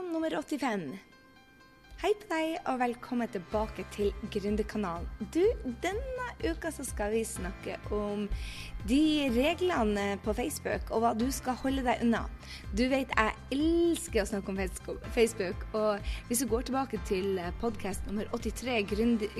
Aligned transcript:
Gründerkanalen 0.00 0.12
nummer 0.12 0.30
85. 0.30 0.98
Hei 2.00 2.14
på 2.16 2.30
deg, 2.30 2.54
og 2.64 2.78
velkommen 2.80 3.28
tilbake 3.28 3.82
til 3.92 4.06
Gründerkanalen. 4.32 5.04
Du, 5.34 5.42
denne 5.84 6.28
uka 6.40 6.70
så 6.72 6.86
skal 6.88 7.12
vi 7.12 7.26
snakke 7.28 7.74
om 7.92 8.22
de 8.88 9.28
reglene 9.34 10.14
på 10.24 10.32
Facebook, 10.32 10.88
og 10.88 11.02
hva 11.02 11.10
du 11.12 11.26
skal 11.28 11.58
holde 11.60 11.84
deg 11.84 12.00
unna. 12.06 12.22
Du 12.72 12.86
vet, 12.88 13.12
jeg 13.12 13.36
elsker 13.52 14.22
å 14.22 14.30
snakke 14.30 14.48
om 14.48 14.62
Facebook, 15.12 15.68
og 15.76 16.08
hvis 16.30 16.40
du 16.40 16.48
går 16.48 16.70
tilbake 16.70 17.02
til 17.04 17.36
podkast 17.60 18.08
nummer 18.08 18.32
83, 18.32 18.80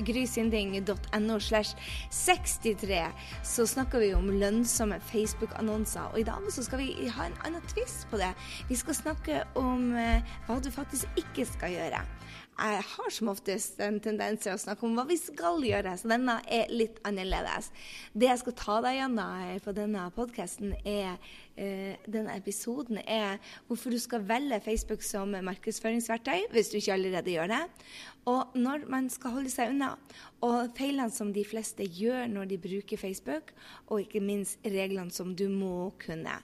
grysynding.no 0.04 1.40
slash 1.40 1.80
63, 2.12 3.06
så 3.40 3.70
snakker 3.72 4.04
vi 4.04 4.12
om 4.18 4.28
lønnsomme 4.36 5.00
Facebook-annonser. 5.08 6.12
Og 6.12 6.20
i 6.20 6.28
dag 6.28 6.52
så 6.52 6.68
skal 6.68 6.84
vi 6.84 7.08
ha 7.08 7.24
en 7.24 7.40
annen 7.48 7.64
twist 7.72 8.04
på 8.12 8.20
det. 8.20 8.34
Vi 8.68 8.76
skal 8.76 9.00
snakke 9.00 9.46
om 9.56 9.94
eh, 9.96 10.36
hva 10.44 10.60
du 10.60 10.68
faktisk 10.76 11.24
ikke 11.24 11.48
skal 11.48 11.80
gjøre 11.80 12.04
jeg 12.60 12.84
har 12.84 13.12
som 13.14 13.30
oftest 13.32 13.78
en 13.80 13.96
tendens 14.04 14.42
til 14.44 14.52
å 14.52 14.60
snakke 14.60 14.84
om 14.84 14.96
hva 14.98 15.06
vi 15.08 15.16
skal 15.16 15.62
gjøre, 15.64 15.94
så 15.96 16.10
denne 16.10 16.36
er 16.52 16.72
litt 16.72 16.98
annerledes. 17.08 17.70
Det 18.12 18.28
jeg 18.28 18.42
skal 18.42 18.56
ta 18.58 18.76
deg 18.84 18.98
gjennom 18.98 19.62
på 19.64 19.74
denne 19.76 20.02
podkasten, 20.16 20.74
er 20.84 21.14
eh, 21.56 21.96
denne 22.04 22.36
episoden 22.36 23.00
er 23.00 23.40
hvorfor 23.68 23.94
du 23.94 24.00
skal 24.02 24.26
velge 24.28 24.60
Facebook 24.64 25.04
som 25.06 25.32
markedsføringsverktøy, 25.32 26.50
hvis 26.52 26.72
du 26.72 26.76
ikke 26.80 26.98
allerede 26.98 27.32
gjør 27.32 27.54
det. 27.54 27.62
Og 28.28 28.52
når 28.60 28.84
man 28.92 29.08
skal 29.12 29.38
holde 29.38 29.52
seg 29.52 29.72
unna. 29.72 29.94
Og 30.44 30.74
feilene 30.76 31.12
som 31.12 31.32
de 31.32 31.44
fleste 31.44 31.84
gjør 31.84 32.28
når 32.32 32.52
de 32.52 32.60
bruker 32.60 33.00
Facebook, 33.00 33.54
og 33.88 34.04
ikke 34.04 34.22
minst 34.24 34.60
reglene 34.64 35.12
som 35.12 35.32
du 35.36 35.48
må 35.52 35.90
kunne. 36.00 36.36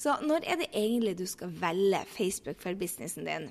Så 0.00 0.14
når 0.24 0.46
er 0.48 0.62
det 0.62 0.70
egentlig 0.72 1.18
du 1.18 1.26
skal 1.28 1.50
velge 1.60 2.04
Facebook 2.14 2.62
for 2.62 2.78
businessen 2.78 3.26
din? 3.26 3.50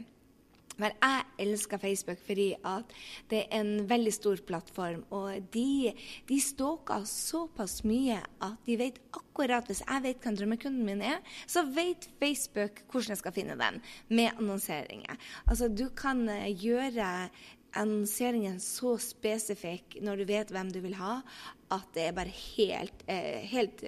Men 0.79 0.95
jeg 0.97 1.25
elsker 1.45 1.81
Facebook 1.81 2.21
fordi 2.25 2.49
at 2.67 2.95
det 3.31 3.43
er 3.45 3.61
en 3.61 3.85
veldig 3.89 4.13
stor 4.15 4.41
plattform. 4.47 5.03
Og 5.15 5.51
de, 5.53 5.93
de 6.29 6.39
stalker 6.43 7.05
såpass 7.09 7.83
mye 7.87 8.19
at 8.19 8.57
de 8.67 8.79
vet 8.79 8.99
akkurat 9.11 9.67
Hvis 9.69 9.81
jeg 9.85 10.03
vet 10.03 10.23
hvem 10.23 10.35
drømmekunden 10.35 10.85
min 10.85 11.01
er, 11.05 11.21
så 11.47 11.63
vet 11.63 12.09
Facebook 12.19 12.83
hvordan 12.91 13.13
jeg 13.15 13.21
skal 13.21 13.35
finne 13.35 13.55
den 13.59 13.79
med 14.09 14.33
annonseringer. 14.35 15.15
Altså, 15.47 15.69
du 15.69 15.87
kan 15.95 16.27
eh, 16.29 16.51
gjøre 16.51 17.29
annonseringen 17.77 18.59
så 18.63 18.95
spesifikk 19.01 19.99
når 20.03 20.21
du 20.21 20.27
vet 20.29 20.51
hvem 20.53 20.71
du 20.73 20.79
vil 20.83 20.97
ha, 20.99 21.19
at 21.69 21.89
det 21.93 22.07
er 22.07 22.15
bare 22.17 22.33
helt, 22.33 23.03
eh, 23.07 23.45
helt, 23.45 23.83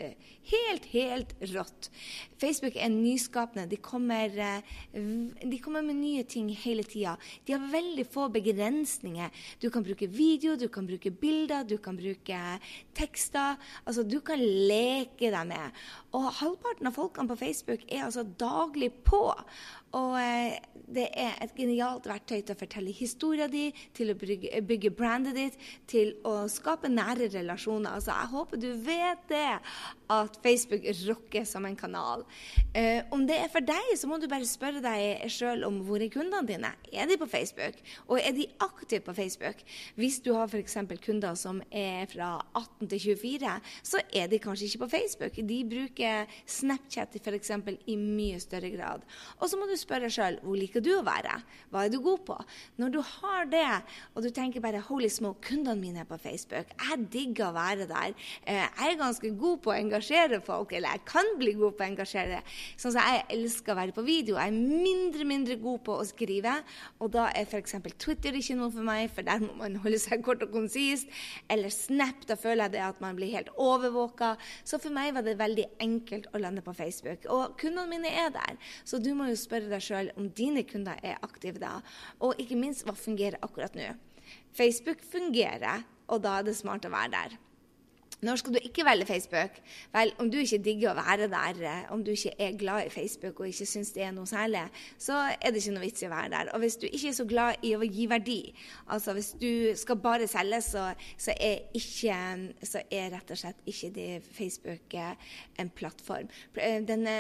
helt, 0.52 0.86
helt 0.94 1.34
rått. 1.54 1.90
Facebook 2.38 2.76
er 2.78 2.90
nyskapende. 2.94 3.68
De 3.70 3.78
kommer, 3.78 4.30
eh, 4.38 4.62
de 4.94 5.60
kommer 5.60 5.82
med 5.82 5.96
nye 5.96 6.24
ting 6.24 6.50
hele 6.50 6.84
tida. 6.84 7.18
De 7.46 7.54
har 7.54 7.72
veldig 7.72 8.06
få 8.06 8.30
begrensninger. 8.30 9.30
Du 9.60 9.70
kan 9.70 9.84
bruke 9.84 10.08
video, 10.08 10.56
du 10.56 10.68
kan 10.68 10.86
bruke 10.86 11.12
bilder, 11.12 11.64
du 11.64 11.78
kan 11.78 11.98
bruke 11.98 12.60
tekster. 12.94 13.58
Altså, 13.86 14.04
du 14.08 14.20
kan 14.22 14.40
leke 14.40 15.32
deg 15.32 15.48
med. 15.48 15.72
Og 16.14 16.32
halvparten 16.34 16.88
av 16.88 16.94
folkene 16.94 17.28
på 17.28 17.38
Facebook 17.38 17.82
er 17.90 18.06
altså 18.06 18.24
daglig 18.24 18.94
på. 19.04 19.34
Og 19.94 20.22
eh, 20.22 20.60
det 20.88 21.10
er 21.18 21.36
et 21.42 21.56
genialt 21.56 22.06
verktøy 22.08 22.42
til 22.42 22.54
å 22.54 22.60
fortelle 22.60 22.92
historien 22.92 23.52
din, 23.52 23.74
til 23.94 24.12
å 24.12 24.16
bygge 24.16 24.92
brandet 24.92 25.36
ditt, 25.36 25.58
til 25.88 26.14
å 26.24 26.48
skape 26.48 26.88
nære 26.92 27.32
relasjoner 27.34 27.71
relasjoner. 27.72 27.90
Altså, 27.90 28.12
jeg 28.12 28.28
håper 28.28 28.58
du 28.58 28.68
vet 28.68 29.24
det, 29.30 29.60
at 30.12 30.38
Facebook 30.44 30.86
rocker 31.08 31.46
som 31.48 31.66
en 31.66 31.76
kanal. 31.78 32.26
Eh, 32.76 33.04
om 33.12 33.24
det 33.28 33.38
er 33.40 33.52
for 33.52 33.64
deg, 33.64 33.94
så 34.00 34.10
må 34.10 34.20
du 34.20 34.28
bare 34.32 34.48
spørre 34.48 34.82
deg 34.84 35.26
sjøl 35.32 35.66
om 35.68 35.82
hvor 35.88 36.04
er 36.04 36.12
kundene 36.12 36.48
dine. 36.48 36.72
Er 36.92 37.08
de 37.10 37.18
på 37.20 37.28
Facebook? 37.30 37.80
Og 38.08 38.20
er 38.20 38.36
de 38.36 38.48
aktive 38.64 39.04
på 39.06 39.16
Facebook? 39.16 39.64
Hvis 40.00 40.20
du 40.24 40.34
har 40.36 40.52
f.eks. 40.52 40.78
kunder 41.04 41.38
som 41.40 41.62
er 41.68 42.08
fra 42.12 42.34
18 42.58 42.92
til 42.92 43.04
24, 43.16 43.56
så 43.94 44.02
er 44.14 44.28
de 44.32 44.42
kanskje 44.42 44.68
ikke 44.68 44.84
på 44.84 44.92
Facebook. 44.96 45.40
De 45.52 45.60
bruker 45.68 46.36
Snapchat 46.46 47.16
f.eks. 47.22 47.54
i 47.88 47.98
mye 48.00 48.40
større 48.44 48.72
grad. 48.76 49.08
Og 49.40 49.52
så 49.52 49.60
må 49.60 49.70
du 49.70 49.78
spørre 49.80 50.12
sjøl 50.12 50.40
hvor 50.44 50.60
liker 50.60 50.84
du 50.84 50.94
å 50.98 51.06
være? 51.08 51.40
Hva 51.72 51.86
er 51.86 51.94
du 51.94 52.02
god 52.04 52.26
på? 52.28 52.38
Når 52.82 52.96
du 52.96 53.00
har 53.08 53.48
det, 53.52 53.68
og 54.16 54.26
du 54.26 54.32
tenker 54.34 54.64
bare 54.64 54.84
holy 54.90 55.10
smoke, 55.12 55.44
kundene 55.52 55.80
mine 55.80 56.04
er 56.04 56.10
på 56.10 56.20
Facebook, 56.22 56.72
jeg 56.76 57.08
digger 57.12 57.50
å 57.50 57.56
være 57.56 57.88
der. 57.90 58.16
Eh, 58.46 58.62
jeg 58.62 58.92
er 58.92 59.00
ganske 59.00 59.32
god 59.40 59.62
på 59.64 59.72
å 59.72 59.78
engasjere 59.78 60.01
folk, 60.46 60.74
eller 60.74 60.96
jeg 60.96 61.06
kan 61.06 61.26
bli 61.38 61.54
god 61.54 61.76
på 61.78 61.84
å 61.84 61.88
engasjere. 61.88 62.42
Sånn 62.78 62.94
som 62.94 63.02
Jeg 63.02 63.26
elsker 63.30 63.74
å 63.74 63.76
være 63.76 63.96
på 63.96 64.04
video. 64.06 64.38
Jeg 64.38 64.48
er 64.48 64.86
mindre 64.86 65.26
mindre 65.26 65.56
god 65.62 65.82
på 65.86 65.98
å 66.00 66.06
skrive. 66.08 66.54
Og 67.00 67.12
da 67.12 67.30
er 67.30 67.46
f.eks. 67.46 67.76
Twitter 67.98 68.34
ikke 68.38 68.56
noe 68.60 68.72
for 68.72 68.86
meg, 68.86 69.10
for 69.14 69.26
der 69.28 69.42
må 69.44 69.54
man 69.60 69.76
holde 69.84 70.00
seg 70.00 70.24
kort 70.24 70.44
og 70.46 70.52
konsist. 70.54 71.10
Eller 71.50 71.70
Snap, 71.74 72.26
da 72.28 72.38
føler 72.40 72.68
jeg 72.68 72.76
det 72.78 72.84
at 72.86 73.02
man 73.04 73.18
blir 73.18 73.34
helt 73.34 73.52
overvåka. 73.58 74.36
Så 74.64 74.80
for 74.82 74.94
meg 74.94 75.14
var 75.16 75.26
det 75.26 75.38
veldig 75.40 75.68
enkelt 75.82 76.30
å 76.34 76.42
lande 76.42 76.64
på 76.66 76.76
Facebook. 76.78 77.28
Og 77.32 77.58
kundene 77.62 77.90
mine 77.92 78.12
er 78.12 78.32
der, 78.34 78.58
så 78.86 79.02
du 79.02 79.14
må 79.18 79.30
jo 79.32 79.40
spørre 79.40 79.72
deg 79.72 79.84
sjøl 79.84 80.14
om 80.18 80.30
dine 80.38 80.64
kunder 80.68 81.00
er 81.04 81.22
aktive 81.26 81.62
da. 81.62 81.80
Og 82.22 82.40
ikke 82.42 82.60
minst, 82.60 82.86
hva 82.86 82.96
fungerer 82.98 83.42
akkurat 83.42 83.76
nå? 83.78 83.92
Facebook 84.56 85.02
fungerer, 85.12 85.86
og 86.12 86.24
da 86.24 86.40
er 86.40 86.48
det 86.48 86.58
smart 86.60 86.86
å 86.88 86.92
være 86.92 87.14
der. 87.16 87.40
Når 88.22 88.38
skal 88.38 88.54
du 88.54 88.60
ikke 88.62 88.84
velge 88.86 89.06
Facebook? 89.10 89.56
Vel, 89.94 90.12
om 90.22 90.28
du 90.30 90.38
ikke 90.38 90.60
digger 90.62 90.92
å 90.92 90.98
være 91.00 91.26
der, 91.32 91.62
eh, 91.66 91.86
om 91.94 92.04
du 92.06 92.12
ikke 92.14 92.36
er 92.38 92.58
glad 92.58 92.86
i 92.86 92.92
Facebook 92.94 93.40
og 93.40 93.48
ikke 93.50 93.66
syns 93.66 93.90
det 93.96 94.04
er 94.06 94.12
noe 94.14 94.30
særlig, 94.30 94.62
så 95.02 95.16
er 95.34 95.50
det 95.50 95.64
ikke 95.64 95.74
noe 95.74 95.86
vits 95.88 96.04
i 96.04 96.06
å 96.06 96.12
være 96.12 96.30
der. 96.30 96.52
Og 96.54 96.62
hvis 96.62 96.78
du 96.78 96.86
ikke 96.86 97.10
er 97.10 97.16
så 97.18 97.26
glad 97.26 97.66
i 97.66 97.72
å 97.74 97.82
gi 97.82 98.06
verdi, 98.12 98.38
altså 98.94 99.16
hvis 99.18 99.32
du 99.42 99.74
skal 99.76 99.98
bare 100.04 100.28
selge, 100.30 100.60
så, 100.62 100.84
så, 101.18 101.34
er, 101.34 101.64
ikke, 101.74 102.20
så 102.62 102.84
er, 102.92 103.10
rett 103.16 103.34
og 103.34 103.42
slett 103.42 103.66
ikke 103.74 103.90
det 103.96 104.08
Facebook 104.38 104.94
eh, 104.94 105.34
en 105.58 105.74
plattform. 105.82 106.30
Eh, 106.62 106.78
denne 106.86 107.18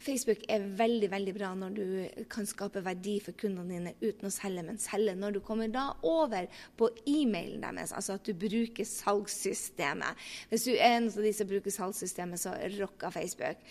Facebook 0.00 0.48
er 0.48 0.64
veldig, 0.80 1.12
veldig 1.12 1.36
bra 1.36 1.52
når 1.60 1.76
du 1.76 2.24
kan 2.32 2.48
skape 2.48 2.80
verdi 2.88 3.18
for 3.20 3.36
kundene 3.36 3.76
dine 3.76 3.94
uten 4.00 4.30
å 4.30 4.32
selge, 4.32 4.64
men 4.64 4.80
selge 4.80 5.12
når 5.12 5.36
du 5.36 5.42
kommer 5.44 5.68
da 5.68 5.90
over 6.08 6.48
på 6.80 6.88
e-mailen 7.04 7.68
deres, 7.68 7.92
altså 7.92 8.16
at 8.16 8.24
du 8.24 8.32
bruker 8.32 8.88
salgssystemet. 8.88 10.16
Hvis 10.50 10.68
du 10.68 10.74
er 10.74 10.98
en 10.98 11.10
av 11.10 11.24
de 11.24 11.32
som 11.36 11.48
bruker 11.48 11.74
salgssystemet, 11.74 12.42
så 12.42 12.54
rocker 12.78 13.14
Facebook. 13.14 13.66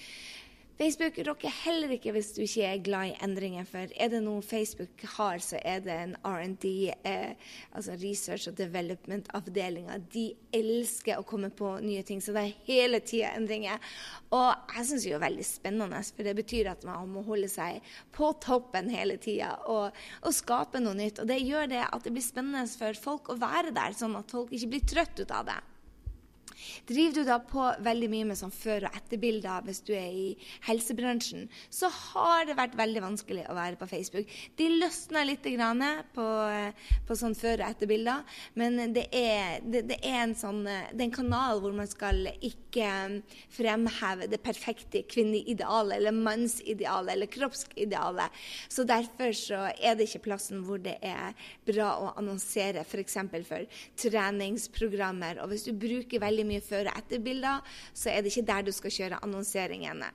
Facebook 0.78 1.16
rocker 1.26 1.50
heller 1.64 1.90
ikke 1.96 2.12
hvis 2.14 2.36
du 2.36 2.44
ikke 2.44 2.66
er 2.70 2.82
glad 2.86 3.10
i 3.10 3.14
endringer. 3.26 3.66
For 3.66 3.90
er 3.98 4.12
det 4.14 4.20
noe 4.22 4.44
Facebook 4.46 5.02
har, 5.16 5.40
så 5.42 5.58
er 5.66 5.80
det 5.82 5.94
en 5.98 6.12
R&D, 6.22 6.74
eh, 7.02 7.54
altså 7.74 7.96
research 7.98 8.46
og 8.52 8.60
development-avdelinga. 8.60 9.96
De 10.14 10.28
elsker 10.54 11.18
å 11.18 11.26
komme 11.26 11.50
på 11.50 11.72
nye 11.82 12.04
ting, 12.06 12.22
så 12.22 12.36
det 12.36 12.44
er 12.44 12.60
hele 12.68 13.00
tida 13.02 13.32
endringer. 13.40 13.82
Og 14.30 14.76
jeg 14.76 14.90
syns 14.92 15.08
det 15.08 15.16
er 15.18 15.24
veldig 15.26 15.48
spennende, 15.50 16.04
for 16.12 16.30
det 16.30 16.36
betyr 16.44 16.70
at 16.76 16.86
man 16.86 17.10
må 17.16 17.26
holde 17.26 17.50
seg 17.50 17.82
på 18.14 18.30
toppen 18.46 18.92
hele 18.94 19.18
tida 19.18 19.56
og, 19.66 19.98
og, 20.22 20.30
skape 20.38 20.84
noe 20.84 20.94
nytt. 21.00 21.24
Og 21.24 21.32
det 21.32 21.40
gjør 21.42 21.74
det 21.74 21.88
at 21.88 22.06
det 22.06 22.14
blir 22.14 22.26
spennende 22.26 22.68
for 22.70 23.02
folk 23.02 23.34
å 23.34 23.40
være 23.42 23.74
der, 23.74 23.98
sånn 23.98 24.14
at 24.20 24.30
folk 24.30 24.54
ikke 24.54 24.76
blir 24.76 24.86
trøtt 24.94 25.26
ut 25.26 25.34
av 25.34 25.50
det. 25.50 25.58
Driver 26.88 27.16
du 27.20 27.24
da 27.28 27.38
på 27.44 27.66
veldig 27.86 28.10
mye 28.12 28.28
med 28.32 28.40
sånn 28.40 28.54
før- 28.54 28.88
og 28.90 28.98
etterbilder 28.98 29.66
hvis 29.68 29.82
du 29.88 29.94
er 29.98 30.12
i 30.12 30.28
helsebransjen, 30.68 31.48
så 31.70 31.90
har 31.92 32.48
det 32.48 32.58
vært 32.58 32.78
veldig 32.78 33.04
vanskelig 33.04 33.46
å 33.48 33.58
være 33.58 33.80
på 33.80 33.90
Facebook. 33.90 34.32
De 34.60 34.70
løsner 34.78 35.28
litt 35.28 35.46
på, 36.14 36.28
på 37.08 37.18
sånn 37.18 37.36
før- 37.38 37.64
og 37.64 37.70
etterbilder, 37.70 38.24
men 38.56 38.94
det 38.94 39.08
er, 39.12 39.62
det, 39.64 39.86
det 39.92 40.00
er, 40.02 40.24
en 40.24 40.36
sånn, 40.36 40.64
det 40.66 41.00
er 41.00 41.08
en 41.08 41.16
kanal 41.16 41.62
hvor 41.64 41.76
man 41.76 41.88
skal 41.90 42.28
ikke 42.42 42.88
fremheve 43.54 44.28
det 44.30 44.42
perfekte 44.44 45.04
kvinneidealet 45.10 45.98
eller 45.98 46.16
mannsidealet 46.16 47.14
eller 47.16 47.32
kroppsidealet. 47.32 48.42
Så 48.70 48.86
derfor 48.88 49.34
så 49.38 49.64
er 49.76 49.98
det 49.98 50.08
ikke 50.10 50.26
plassen 50.28 50.64
hvor 50.68 50.82
det 50.82 50.98
er 51.06 51.38
bra 51.68 51.94
å 52.02 52.12
annonsere 52.20 52.84
f.eks. 52.86 53.18
For, 53.18 53.44
for 53.48 53.66
treningsprogrammer. 54.02 55.42
Og 55.44 55.52
hvis 55.52 55.68
du 55.68 55.74
bruker 55.78 56.22
veldig 56.24 56.47
mye 56.48 56.64
før- 56.64 56.92
og 56.92 57.02
etterbilder, 57.02 57.76
så 57.94 58.14
er 58.14 58.24
det 58.24 58.34
ikke 58.34 58.48
der 58.48 58.66
du 58.68 58.74
skal 58.76 58.94
kjøre 59.00 59.20
annonseringene. 59.24 60.14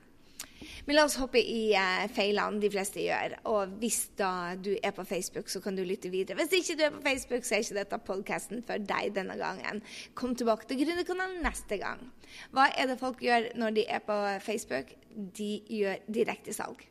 Men 0.85 0.97
la 0.97 1.05
oss 1.07 1.17
hoppe 1.19 1.39
i 1.39 1.73
eh, 1.77 2.05
feilene 2.13 2.61
de 2.61 2.69
fleste 2.71 3.03
gjør. 3.03 3.37
Og 3.51 3.75
hvis 3.81 3.99
da 4.19 4.31
du 4.59 4.71
er 4.75 4.95
på 4.95 5.05
Facebook, 5.07 5.51
så 5.51 5.61
kan 5.63 5.77
du 5.77 5.83
lytte 5.87 6.11
videre. 6.13 6.37
Hvis 6.39 6.55
ikke 6.59 6.77
du 6.79 6.85
er 6.87 6.95
på 6.95 7.03
Facebook, 7.05 7.47
så 7.47 7.57
er 7.57 7.65
ikke 7.65 7.79
dette 7.79 8.01
podkasten 8.07 8.63
for 8.67 8.87
deg 8.93 9.13
denne 9.17 9.37
gangen. 9.39 9.83
Kom 10.19 10.35
tilbake 10.39 10.69
til 10.69 10.83
Gründerkanalen 10.83 11.43
neste 11.45 11.79
gang. 11.81 12.07
Hva 12.55 12.69
er 12.71 12.89
det 12.91 12.99
folk 13.01 13.21
gjør 13.23 13.51
når 13.59 13.77
de 13.79 13.87
er 13.87 14.03
på 14.07 14.19
Facebook? 14.45 14.95
De 15.37 15.51
gjør 15.69 16.03
direktesalg. 16.07 16.87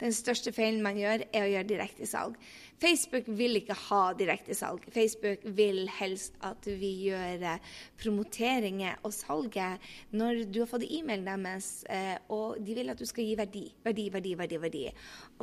Den 0.00 0.14
største 0.16 0.52
feilen 0.56 0.82
man 0.84 0.98
gjør, 0.98 1.26
er 1.28 1.44
å 1.44 1.50
gjøre 1.50 1.68
direktesalg. 1.68 2.36
Facebook 2.80 3.26
vil 3.36 3.60
ikke 3.60 3.76
ha 3.76 4.00
direktesalg. 4.16 4.86
Facebook 4.94 5.44
vil 5.56 5.84
helst 5.98 6.38
at 6.46 6.64
vi 6.80 6.94
gjør 7.10 7.44
eh, 7.52 7.70
promoteringer 8.00 9.02
og 9.04 9.12
salget 9.12 9.90
når 10.16 10.46
du 10.48 10.62
har 10.62 10.70
fått 10.70 10.88
e-mailen 10.88 11.44
deres, 11.44 11.70
eh, 11.92 12.16
og 12.32 12.60
de 12.64 12.78
vil 12.80 12.92
at 12.92 13.00
du 13.00 13.04
skal 13.08 13.28
gi 13.28 13.36
verdi. 13.38 13.66
Verdi, 13.84 14.08
verdi, 14.12 14.36
verdi. 14.40 14.60
verdi. 14.64 14.84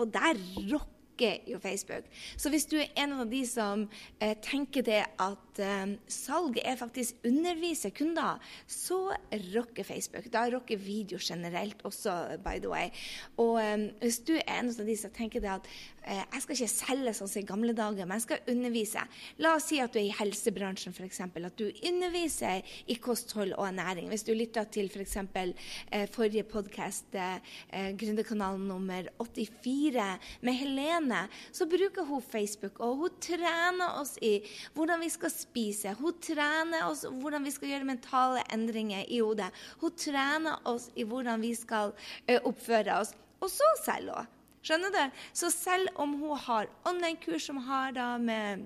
Og 0.01 0.09
der 0.13 0.41
rocker 0.73 0.96
rocker 1.17 1.37
jo 1.47 1.59
Facebook. 1.59 2.05
Så 2.37 2.49
hvis 2.49 2.65
du 2.65 2.77
er 2.77 2.91
en 2.95 3.13
av 3.13 3.27
de 3.29 3.45
som 3.45 3.87
eh, 4.19 4.35
tenker 4.41 4.83
det 4.83 5.03
at 5.19 5.59
eh, 5.59 5.97
salg 6.07 6.59
er 6.63 6.77
faktisk 6.77 7.15
undervise 7.25 7.89
kunder, 7.91 8.39
så 8.67 9.13
rocker 9.55 9.83
Facebook. 9.83 10.31
Da 10.31 10.47
rocker 10.49 10.77
video 10.77 11.17
generelt 11.19 11.81
også, 11.83 12.37
by 12.43 12.59
the 12.59 12.69
way. 12.69 12.89
Og 13.37 13.61
eh, 13.61 13.89
hvis 14.01 14.19
du 14.19 14.35
er 14.35 14.59
en 14.59 14.69
av 14.69 14.85
de 14.85 14.97
som 14.97 15.11
tenker 15.11 15.41
det 15.41 15.49
at 15.49 15.67
eh, 16.05 16.23
jeg 16.33 16.41
skal 16.41 16.55
ikke 16.55 16.71
selge 16.71 17.13
sånn 17.13 17.31
som 17.31 17.41
i 17.41 17.47
gamle 17.47 17.73
dager, 17.73 18.05
men 18.05 18.17
jeg 18.17 18.27
skal 18.27 18.53
undervise. 18.53 19.05
La 19.39 19.55
oss 19.57 19.69
si 19.71 19.81
at 19.81 19.93
du 19.93 19.99
er 20.01 20.09
i 20.09 20.15
helsebransjen, 20.17 20.93
f.eks. 20.95 21.21
At 21.27 21.59
du 21.59 21.67
underviser 21.87 22.63
i 22.87 22.97
kosthold 23.01 23.55
og 23.57 23.67
ernæring. 23.69 24.09
Hvis 24.11 24.25
du 24.27 24.33
lytter 24.35 24.67
til 24.69 24.91
f.eks. 24.91 25.17
For 25.17 25.53
eh, 25.95 26.07
forrige 26.13 26.45
podkast, 26.47 27.15
eh, 27.17 27.91
Gründerkanalen 27.97 28.67
nummer 28.69 29.07
84 29.19 30.05
med 30.45 30.53
Helene, 30.57 31.06
så 31.51 31.67
bruker 31.69 32.07
hun 32.07 32.21
Facebook. 32.21 32.79
Og 32.83 33.03
hun 33.03 33.19
trener 33.23 33.99
oss 34.01 34.15
i 34.21 34.39
hvordan 34.75 35.03
vi 35.03 35.09
skal 35.13 35.33
spise. 35.33 35.95
Hun 35.99 36.17
trener 36.23 36.87
oss 36.87 37.05
hvordan 37.07 37.47
vi 37.47 37.53
skal 37.55 37.73
gjøre 37.73 37.89
mentale 37.91 38.45
endringer 38.53 39.05
i 39.07 39.21
hodet. 39.23 39.51
Hun 39.81 39.95
trener 39.97 40.59
oss 40.67 40.89
i 40.95 41.05
hvordan 41.07 41.43
vi 41.43 41.53
skal 41.57 41.95
oppføre 42.43 43.01
oss. 43.01 43.13
Og 43.41 43.51
så 43.53 43.67
selger 43.83 44.23
hun. 44.23 44.33
Skjønner 44.67 44.91
du? 44.91 45.19
Så 45.37 45.47
selv 45.53 45.93
om 45.95 46.17
hun 46.19 46.35
har 46.43 46.67
online-kurs 46.89 47.45
som 47.47 47.61
har 47.69 47.93
da 47.95 48.17
med 48.19 48.65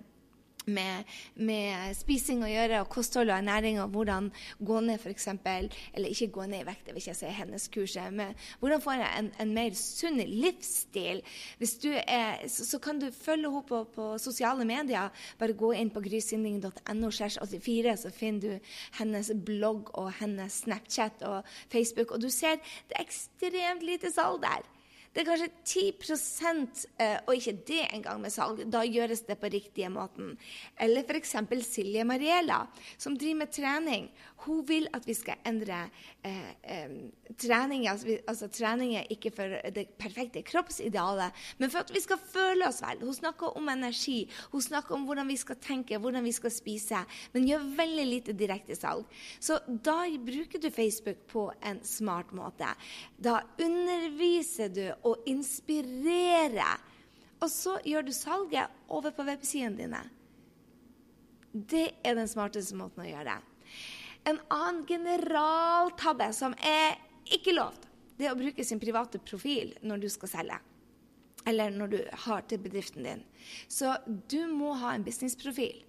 med, 0.65 1.09
med, 1.35 1.95
spising 1.97 2.43
å 2.45 2.49
gjøre, 2.49 2.81
og 2.83 2.89
kosthold 2.93 3.31
og 3.31 3.37
ernæring, 3.37 3.79
og 3.81 3.93
hvordan 3.95 4.29
gå 4.59 4.79
ned 4.85 4.99
f.eks. 4.99 5.27
Eller 5.31 6.11
ikke 6.11 6.31
gå 6.35 6.47
ned 6.51 6.63
i 6.63 6.67
vekt, 6.67 6.85
det 6.85 6.95
vil 6.95 7.03
ikke 7.03 7.17
si 7.17 7.31
hennes 7.35 7.67
kurset, 7.73 8.13
men 8.13 8.35
hvordan 8.59 8.83
få 8.83 8.95
en, 8.97 9.31
en 9.41 9.53
mer 9.55 9.75
sunn 9.77 10.21
livsstil. 10.21 11.23
Er, 11.61 12.43
så, 12.51 12.65
så 12.67 12.81
kan 12.83 12.99
du 13.01 13.09
følge 13.11 13.49
henne 13.49 13.67
på, 13.67 13.83
på, 13.95 14.09
sosiale 14.21 14.65
medier. 14.67 15.09
Bare 15.39 15.57
gå 15.57 15.73
inn 15.77 15.91
på 15.93 16.03
grysynding.no, 16.03 17.11
så 17.11 18.11
finner 18.13 18.41
du 18.41 18.75
hennes 18.99 19.31
blogg 19.45 19.91
og 19.97 20.11
hennes 20.19 20.61
Snapchat 20.65 21.23
og 21.27 21.47
Facebook, 21.71 22.11
og 22.11 22.21
du 22.21 22.29
ser 22.29 22.59
det 22.89 22.97
er 22.97 23.05
ekstremt 23.05 23.85
lite 23.85 24.11
salg 24.13 24.41
der. 24.43 24.67
Det 25.11 25.21
er 25.21 25.27
kanskje 25.27 25.49
10 25.67 25.81
eh, 27.03 27.17
og 27.27 27.35
ikke 27.35 27.57
det 27.67 27.81
engang 27.91 28.21
med 28.23 28.31
salg. 28.31 28.61
Da 28.71 28.85
gjøres 28.87 29.25
det 29.27 29.35
på 29.41 29.49
riktige 29.51 29.89
måten. 29.91 30.37
Eller 30.79 31.03
f.eks. 31.03 31.35
Silje 31.67 32.05
Mariela, 32.07 32.61
som 32.97 33.17
driver 33.19 33.41
med 33.41 33.51
trening. 33.51 34.07
Hun 34.45 34.63
vil 34.67 34.87
at 34.95 35.03
vi 35.05 35.13
skal 35.13 35.41
endre 35.45 35.81
eh, 36.23 36.53
eh, 36.63 36.93
trening. 37.37 37.89
Altså, 37.91 38.15
altså, 38.27 38.47
trening 38.47 38.95
er 38.95 39.11
ikke 39.11 39.33
for 39.35 39.57
det 39.75 39.89
perfekte 39.99 40.45
kroppsidealet, 40.47 41.35
men 41.59 41.69
for 41.73 41.83
at 41.83 41.91
vi 41.93 42.01
skal 42.01 42.21
føle 42.21 42.69
oss 42.69 42.79
vel. 42.81 43.03
Hun 43.03 43.17
snakker 43.17 43.57
om 43.59 43.69
energi, 43.69 44.23
hun 44.53 44.63
snakker 44.63 44.95
om 44.95 45.05
hvordan 45.09 45.27
vi 45.27 45.37
skal 45.37 45.59
tenke, 45.61 45.99
hvordan 45.99 46.23
vi 46.23 46.33
skal 46.35 46.55
spise, 46.55 47.03
men 47.35 47.49
gjør 47.49 47.67
veldig 47.77 48.07
lite 48.07 48.37
direkte 48.37 48.79
salg. 48.79 49.05
Så 49.43 49.59
da 49.67 49.99
bruker 50.23 50.61
du 50.61 50.71
Facebook 50.71 51.27
på 51.27 51.49
en 51.67 51.83
smart 51.85 52.31
måte. 52.31 52.71
Da 53.19 53.41
underviser 53.59 54.71
du 54.71 54.85
og 55.07 55.27
inspirere. 55.29 56.71
Og 57.41 57.49
så 57.49 57.77
gjør 57.87 58.05
du 58.05 58.11
salget 58.13 58.81
over 58.89 59.13
på 59.15 59.25
websidene 59.27 59.79
dine. 59.79 60.01
Det 61.51 61.87
er 62.05 62.15
den 62.15 62.29
smarteste 62.31 62.77
måten 62.79 63.03
å 63.03 63.07
gjøre 63.09 63.33
det. 63.33 63.39
En 64.29 64.37
annen 64.53 64.83
generaltabbe 64.87 66.29
som 66.37 66.53
er 66.61 66.99
ikke 67.33 67.55
lovt, 67.55 67.87
det 68.17 68.27
er 68.27 68.35
å 68.35 68.39
bruke 68.39 68.63
sin 68.65 68.79
private 68.79 69.19
profil 69.25 69.73
når 69.81 70.03
du 70.03 70.09
skal 70.13 70.29
selge. 70.29 70.59
Eller 71.49 71.73
når 71.73 71.89
du 71.89 71.97
har 72.27 72.43
til 72.45 72.61
bedriften 72.61 73.07
din. 73.07 73.23
Så 73.65 73.95
du 74.05 74.45
må 74.51 74.75
ha 74.77 74.93
en 74.93 75.05
businessprofil. 75.05 75.79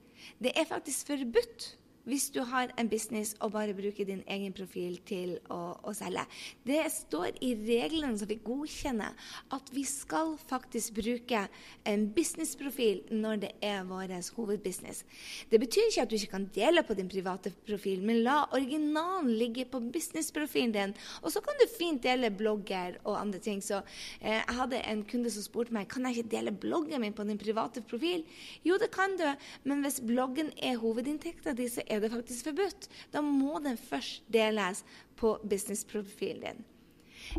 Det 0.41 0.55
er 0.57 0.69
faktisk 0.71 1.13
forbudt 1.13 1.75
hvis 2.09 2.29
du 2.35 2.41
har 2.49 2.73
en 2.79 2.89
business 2.91 3.35
og 3.41 3.53
bare 3.55 3.75
bruker 3.77 4.07
din 4.09 4.23
egen 4.31 4.55
profil 4.57 4.99
til 5.07 5.37
å, 5.53 5.79
å, 5.83 5.95
selge. 5.97 6.25
Det 6.67 6.81
står 6.91 7.39
i 7.45 7.53
reglene 7.59 8.19
som 8.19 8.31
vi 8.31 8.39
godkjenner, 8.43 9.15
at 9.55 9.71
vi 9.75 9.85
skal 9.89 10.35
faktisk 10.41 10.97
bruke 10.99 11.45
en 11.89 12.07
businessprofil 12.15 13.05
når 13.13 13.43
det 13.45 13.53
er 13.65 13.87
vår 13.89 14.15
hovedbusiness. 14.37 15.05
Det 15.51 15.61
betyr 15.63 15.89
ikke 15.89 16.07
at 16.07 16.11
du 16.11 16.17
ikke 16.19 16.33
kan 16.35 16.49
dele 16.55 16.83
på 16.87 16.97
din 16.99 17.11
private 17.11 17.53
profil, 17.67 18.03
men 18.07 18.23
la 18.27 18.43
originalen 18.53 19.31
ligge 19.39 19.67
på 19.71 19.81
businessprofilen 19.93 20.75
din. 20.75 20.95
Og 21.23 21.33
så 21.35 21.43
kan 21.45 21.59
du 21.61 21.67
fint 21.71 22.03
dele 22.03 22.33
blogger 22.35 22.99
og 23.05 23.19
andre 23.21 23.41
ting. 23.43 23.63
Så 23.63 23.81
eh, 24.21 24.41
jeg 24.41 24.59
hadde 24.59 24.83
en 24.91 25.05
kunde 25.09 25.33
som 25.33 25.45
spurte 25.45 25.75
meg 25.75 25.91
kan 25.93 26.07
jeg 26.09 26.19
ikke 26.23 26.35
dele 26.37 26.55
bloggen 26.65 27.03
min 27.03 27.15
på 27.17 27.27
din 27.29 27.41
private 27.41 27.83
profil. 27.89 28.25
Jo, 28.67 28.79
det 28.81 28.91
kan 28.95 29.17
du, 29.19 29.27
men 29.69 29.85
hvis 29.85 30.01
bloggen 30.05 30.53
er 30.63 30.81
hovedinntekta 30.81 31.55
di, 31.57 31.69
så 31.71 31.85
er 31.87 31.92
det 32.01 32.13
faktisk 32.13 32.45
forbudt. 32.49 32.89
Da 33.13 33.21
må 33.21 33.59
den 33.61 33.77
først 33.77 34.23
deles 34.33 34.85
på 35.17 35.37
businessprofilen 35.45 36.45
din. 36.47 36.65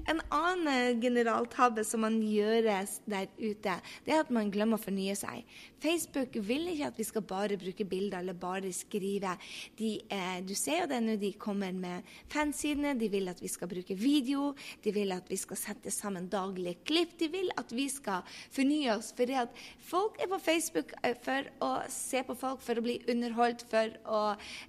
En 0.10 0.22
annen 0.34 1.02
generaltabbe 1.02 1.84
som 1.86 2.02
man 2.06 2.18
gjøres 2.26 2.98
der 3.10 3.28
ute, 3.38 3.76
det 4.06 4.14
er 4.14 4.24
at 4.24 4.32
man 4.34 4.52
glemmer 4.54 4.80
å 4.80 4.84
fornye 4.84 5.16
seg. 5.18 5.44
Facebook 5.84 6.38
vil 6.48 6.70
ikke 6.72 6.90
at 6.90 7.00
vi 7.00 7.06
skal 7.08 7.26
bare 7.28 7.60
bruke 7.60 7.86
bilder 7.88 8.22
eller 8.24 8.38
bare 8.40 8.72
skrive. 8.74 9.36
De, 9.78 9.92
eh, 10.10 10.40
du 10.46 10.56
ser 10.58 10.84
jo 10.84 10.90
det 10.92 11.02
nå, 11.04 11.18
de 11.22 11.34
kommer 11.38 11.76
med 11.76 12.08
fansidene. 12.32 12.96
De 13.00 13.10
vil 13.12 13.30
at 13.30 13.42
vi 13.44 13.52
skal 13.52 13.70
bruke 13.72 13.98
video. 14.00 14.54
De 14.84 14.94
vil 14.96 15.14
at 15.16 15.30
vi 15.30 15.38
skal 15.40 15.60
sette 15.60 15.94
sammen 15.94 16.30
daglige 16.32 16.82
klipp. 16.88 17.18
De 17.20 17.30
vil 17.34 17.52
at 17.60 17.74
vi 17.76 17.88
skal 17.92 18.24
fornye 18.54 18.96
oss. 18.96 19.12
For 19.14 19.30
at 19.44 19.62
folk 19.84 20.18
er 20.24 20.32
på 20.32 20.42
Facebook 20.42 20.96
eh, 21.04 21.18
for 21.20 21.52
å 21.64 21.74
se 21.92 22.24
på 22.26 22.38
folk, 22.40 22.64
for 22.64 22.80
å 22.80 22.86
bli 22.86 22.98
underholdt, 23.12 23.68
for 23.70 23.94
å 24.10 24.24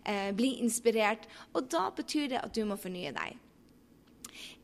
eh, 0.04 0.30
bli 0.36 0.56
inspirert. 0.64 1.28
Og 1.54 1.70
da 1.72 1.88
betyr 1.94 2.34
det 2.34 2.44
at 2.44 2.54
du 2.54 2.64
må 2.68 2.78
fornye 2.80 3.14
deg. 3.14 3.43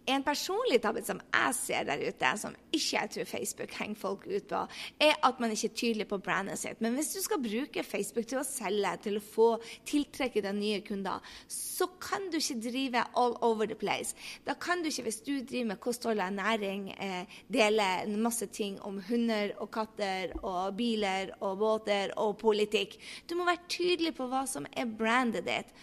En 0.08 0.24
personlig 0.24 0.80
tabbe 0.82 1.02
som 1.04 1.20
jeg 1.20 1.54
ser 1.54 1.84
der 1.88 2.00
ute, 2.00 2.30
som 2.40 2.54
ikke 2.72 2.96
jeg 2.96 3.10
tror 3.14 3.28
Facebook 3.28 3.74
henger 3.76 4.00
folk 4.00 4.26
ut 4.26 4.46
på, 4.48 4.62
er 5.02 5.14
at 5.26 5.40
man 5.42 5.52
ikke 5.52 5.68
er 5.68 5.76
tydelig 5.76 6.06
på 6.08 6.18
brandet 6.24 6.58
sitt. 6.58 6.80
Men 6.80 6.96
hvis 6.96 7.12
du 7.14 7.20
skal 7.22 7.42
bruke 7.42 7.84
Facebook 7.84 8.26
til 8.30 8.40
å 8.40 8.46
selge, 8.46 8.94
til 9.04 9.18
å 9.20 9.24
få 9.24 9.48
tiltrekke 9.88 10.42
deg 10.44 10.56
nye 10.56 10.80
kunder, 10.86 11.20
så 11.50 11.88
kan 12.00 12.30
du 12.32 12.38
ikke 12.40 12.58
drive 12.64 13.04
all 13.20 13.36
over 13.44 13.68
the 13.68 13.78
place. 13.78 14.16
Da 14.46 14.56
kan 14.58 14.82
du 14.82 14.90
ikke, 14.90 15.06
hvis 15.08 15.22
du 15.26 15.34
driver 15.38 15.72
med 15.72 15.82
kosthold 15.84 16.20
og 16.20 16.26
ernæring, 16.26 16.90
eh, 16.96 17.40
dele 17.52 17.90
masse 18.20 18.46
ting 18.46 18.80
om 18.86 19.00
hunder 19.08 19.54
og 19.60 19.70
katter 19.74 20.34
og 20.42 20.76
biler 20.76 21.34
og 21.40 21.58
båter 21.60 22.14
og 22.16 22.38
politikk. 22.40 22.96
Du 23.28 23.36
må 23.36 23.48
være 23.48 23.68
tydelig 23.68 24.14
på 24.16 24.28
hva 24.30 24.46
som 24.48 24.66
er 24.72 24.88
brandet 24.88 25.46
ditt. 25.46 25.74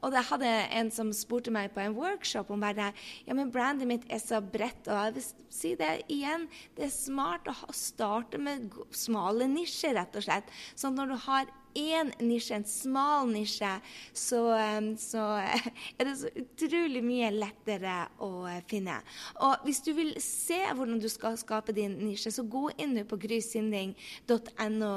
Og 0.00 0.16
jeg 0.16 0.28
hadde 0.30 0.50
en 0.80 0.90
som 0.94 1.12
spurte 1.16 1.52
meg 1.54 1.72
på 1.74 1.82
en 1.82 1.96
workshop 1.96 2.50
om 2.52 2.62
bare 2.64 2.90
ja, 3.26 3.36
men 3.36 3.52
brandet 3.52 3.88
mitt 3.88 4.06
er 4.12 4.22
så 4.22 4.40
bredt. 4.40 4.88
Og 4.88 4.96
jeg 4.96 5.16
vil 5.18 5.26
si 5.52 5.74
det 5.78 5.92
igjen, 6.12 6.46
det 6.78 6.88
er 6.88 6.94
smart 6.94 7.50
å 7.50 7.56
starte 7.76 8.40
med 8.40 8.70
smale 8.96 9.48
nisjer, 9.50 9.96
rett 9.98 10.16
og 10.16 10.26
slett. 10.26 10.52
Sånn 10.74 10.96
at 10.96 11.02
når 11.02 11.12
du 11.12 11.18
har 11.26 11.56
én 11.74 12.12
nisje, 12.24 12.54
en 12.56 12.66
smal 12.66 13.28
nisje, 13.30 13.70
så, 14.12 14.40
så, 14.98 15.24
er 15.98 16.08
det 16.08 16.16
så 16.20 16.30
utrolig 16.40 17.02
mye 17.04 17.30
lettere 17.34 17.96
å 18.22 18.30
finne. 18.70 18.98
Og 19.46 19.66
hvis 19.66 19.82
du 19.86 19.92
vil 19.96 20.14
se 20.22 20.58
hvordan 20.68 21.00
du 21.02 21.08
skal 21.12 21.38
skape 21.40 21.74
din 21.76 21.96
nisje, 22.02 22.32
så 22.34 22.44
gå 22.44 22.68
inn 22.80 22.98
på 23.06 23.18
grysynding.no 23.20 24.92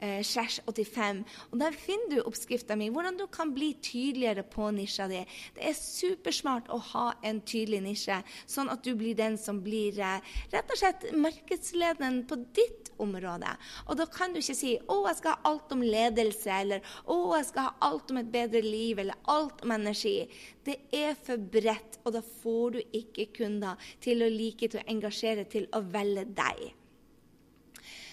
eh, 0.00 0.20
85. 0.22 1.22
Og 1.50 1.58
der 1.60 1.76
finner 1.76 2.16
du 2.16 2.22
oppskrifta 2.22 2.76
mi, 2.78 2.90
hvordan 2.92 3.18
du 3.18 3.26
kan 3.32 3.52
bli 3.54 3.72
tydeligere 3.82 4.44
på 4.48 4.70
nisja 4.74 5.08
di. 5.10 5.22
Det 5.56 5.64
er 5.70 5.76
supersmart 5.78 6.70
å 6.72 6.80
ha 6.92 7.06
en 7.26 7.40
tydelig 7.40 7.82
nisje, 7.84 8.20
sånn 8.46 8.70
at 8.72 8.84
du 8.84 8.94
blir 8.98 9.16
den 9.18 9.38
som 9.40 9.62
blir 9.64 9.98
eh, 10.02 10.36
rett 10.52 10.72
og 10.72 10.80
slett 10.80 11.08
markedslederen 11.16 12.22
på 12.28 12.40
ditt 12.56 12.92
område. 13.02 13.50
Og 13.86 13.98
da 13.98 14.06
kan 14.10 14.32
du 14.32 14.40
ikke 14.40 14.56
si 14.56 14.76
'Å, 14.78 14.96
jeg 15.08 15.16
skal 15.20 15.36
ha 15.36 15.50
alt 15.50 15.72
om 15.72 15.82
ledelse', 16.18 16.60
eller 16.60 16.80
'Å, 17.06 17.36
jeg 17.36 17.46
skal 17.50 17.68
ha 17.68 17.74
alt 17.88 18.10
om 18.10 18.18
et 18.20 18.32
bedre 18.32 18.62
liv', 18.62 18.98
eller 18.98 19.14
'alt 19.24 19.62
om 19.62 19.70
energi'. 19.70 20.28
Det 20.64 20.76
er 20.92 21.14
for 21.14 21.36
bredt, 21.36 21.98
og 22.04 22.12
da 22.12 22.20
får 22.20 22.76
du 22.76 22.80
ikke 22.92 23.32
kunder 23.38 23.76
til 24.00 24.22
å 24.22 24.28
like, 24.28 24.68
til 24.68 24.80
å 24.80 24.90
engasjere, 24.90 25.48
til 25.48 25.66
å 25.72 25.80
velge 25.80 26.24
deg. 26.24 26.74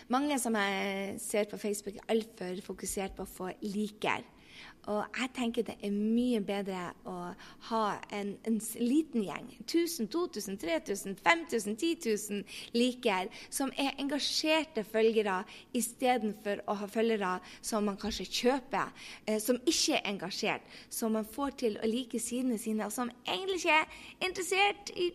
Mange 0.08 0.38
som 0.38 0.54
jeg 0.54 1.20
ser 1.20 1.48
på 1.50 1.58
Facebook, 1.58 1.96
er 1.96 2.14
altfor 2.14 2.62
fokusert 2.62 3.16
på 3.18 3.26
å 3.26 3.32
få 3.38 3.50
liker. 3.62 4.22
Og 4.92 5.18
jeg 5.18 5.32
tenker 5.36 5.66
det 5.66 5.76
er 5.84 5.94
mye 5.94 6.42
bedre 6.46 6.92
å 7.10 7.16
ha 7.70 7.84
en, 8.14 8.36
en 8.46 8.60
liten 8.78 9.24
gjeng, 9.26 9.48
1000, 9.66 10.10
2000, 10.14 10.60
3000, 10.62 11.18
5000, 11.26 11.78
10 11.82 11.96
000 12.06 12.78
liker, 12.78 13.32
som 13.50 13.74
er 13.82 13.96
engasjerte 14.02 14.86
følgere, 14.88 15.42
istedenfor 15.76 16.62
å 16.70 16.78
ha 16.82 16.90
følgere 16.92 17.34
som 17.66 17.88
man 17.90 18.00
kanskje 18.02 18.28
kjøper, 18.30 18.94
eh, 19.26 19.40
som 19.42 19.60
ikke 19.66 19.98
er 19.98 20.10
engasjert, 20.14 20.74
som 20.90 21.18
man 21.18 21.26
får 21.26 21.58
til 21.66 21.80
å 21.82 21.90
like 21.90 22.22
sidene 22.22 22.60
sine, 22.62 22.86
og 22.86 22.94
som 22.94 23.12
egentlig 23.26 23.64
ikke 23.64 23.82
er 23.82 24.28
interessert 24.30 24.94
i 24.96 25.12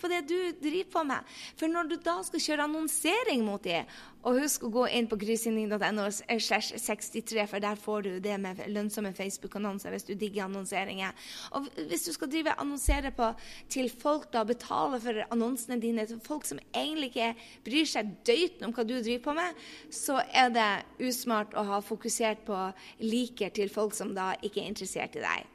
på 0.00 0.10
det 0.12 0.22
du 0.28 0.38
driver 0.60 0.90
på 0.92 1.04
med. 1.08 1.36
For 1.56 1.72
når 1.72 1.90
du 1.90 1.96
da 2.02 2.18
skal 2.26 2.42
kjøre 2.42 2.66
annonsering 2.68 3.44
mot 3.46 3.62
dem, 3.64 3.88
og 4.26 4.40
husk 4.42 4.64
å 4.66 4.72
gå 4.74 4.84
inn 4.98 5.06
på 5.06 5.18
kryssinding.no 5.20 6.06
63, 6.10 7.44
for 7.46 7.62
der 7.62 7.78
får 7.78 8.06
du 8.06 8.10
det 8.22 8.34
med 8.42 8.62
lønnsomme 8.74 9.12
Facebook-annonser 9.14 9.94
hvis 9.94 10.08
du 10.08 10.14
digger 10.18 10.48
annonseringer. 10.48 11.14
Og 11.54 11.68
hvis 11.90 12.08
du 12.08 12.12
skal 12.16 12.32
drive 12.32 12.56
annonsere 12.58 13.12
på 13.14 13.30
til 13.72 13.90
folk, 13.92 14.26
da 14.34 14.42
betale 14.48 14.98
for 15.02 15.22
annonsene 15.30 15.78
dine 15.82 16.08
til 16.10 16.18
folk 16.24 16.48
som 16.48 16.58
egentlig 16.72 17.12
ikke 17.12 17.32
bryr 17.68 17.90
seg 17.90 18.16
døyten 18.26 18.66
om 18.66 18.74
hva 18.74 18.86
du 18.86 18.96
driver 18.98 19.24
på 19.28 19.36
med, 19.38 19.66
så 19.94 20.18
er 20.26 20.50
det 20.54 20.70
usmart 21.06 21.54
å 21.54 21.66
ha 21.70 21.82
fokusert 21.84 22.42
på 22.48 22.62
liker 23.06 23.54
til 23.54 23.70
folk 23.70 23.94
som 23.94 24.14
da 24.16 24.32
ikke 24.42 24.64
er 24.64 24.72
interessert 24.72 25.14
i 25.20 25.22
deg. 25.22 25.52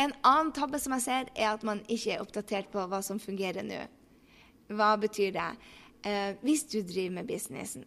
En 0.00 0.12
annen 0.26 0.52
tabbe 0.56 0.80
som 0.82 0.94
jeg 0.96 1.06
ser, 1.06 1.30
er 1.36 1.52
at 1.52 1.64
man 1.66 1.82
ikke 1.88 2.14
er 2.14 2.24
oppdatert 2.24 2.70
på 2.72 2.84
hva 2.90 3.02
som 3.04 3.20
fungerer 3.22 3.66
nå. 3.66 3.80
Hva 4.70 4.94
betyr 5.00 5.32
det? 5.34 5.48
Eh, 6.06 6.36
hvis 6.44 6.64
du 6.70 6.80
driver 6.80 7.18
med 7.18 7.28
businessen, 7.28 7.84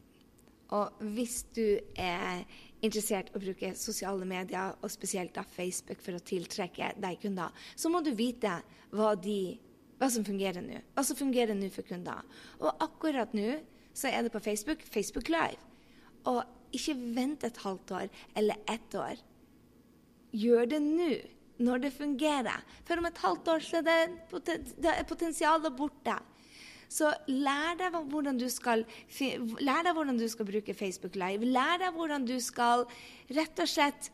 og 0.73 1.03
hvis 1.13 1.43
du 1.53 1.65
er 1.99 2.43
interessert 2.83 3.29
i 3.29 3.37
å 3.37 3.41
bruke 3.41 3.73
sosiale 3.77 4.25
medier, 4.27 4.73
og 4.81 4.91
spesielt 4.91 5.35
da 5.35 5.43
Facebook, 5.45 6.01
for 6.01 6.17
å 6.17 6.23
tiltrekke 6.23 6.93
deg 7.01 7.19
kunder, 7.21 7.53
så 7.75 7.91
må 7.93 8.01
du 8.03 8.11
vite 8.17 8.55
hva, 8.93 9.13
de, 9.15 9.55
hva 9.99 10.09
som 10.11 10.25
fungerer 10.25 10.65
nå. 10.65 10.81
Hva 10.95 11.05
som 11.05 11.19
fungerer 11.19 11.57
nå 11.57 11.69
for 11.73 11.87
kunder. 11.87 12.25
Og 12.61 12.83
akkurat 12.83 13.35
nå 13.37 13.59
så 13.93 14.09
er 14.09 14.25
det 14.25 14.33
på 14.33 14.41
Facebook 14.41 14.81
Facebook 14.89 15.29
Live. 15.29 15.61
Og 16.29 16.41
ikke 16.73 16.97
vent 17.15 17.45
et 17.45 17.61
halvt 17.61 17.93
år 17.99 18.09
eller 18.39 18.65
ett 18.69 18.97
år. 18.97 19.21
Gjør 20.33 20.69
det 20.73 20.81
nå 20.81 21.11
når 21.63 21.85
det 21.87 21.93
fungerer. 21.95 22.63
For 22.87 22.99
om 22.99 23.09
et 23.09 23.23
halvt 23.23 23.51
år 23.55 23.65
så 23.65 23.81
er 23.87 25.03
potensialet 25.09 25.75
borte. 25.77 26.19
Så 26.93 27.09
lær 27.31 27.77
deg, 27.79 27.95
skal, 28.53 28.83
lær 29.63 29.85
deg 29.85 29.95
hvordan 29.97 30.19
du 30.19 30.27
skal 30.29 30.49
bruke 30.49 30.75
Facebook 30.77 31.15
Live. 31.17 31.47
Lær 31.49 31.79
deg 31.81 31.95
hvordan 31.97 32.27
du 32.27 32.35
skal 32.43 32.85
rett 33.33 33.61
og 33.63 33.69
slett 33.71 34.11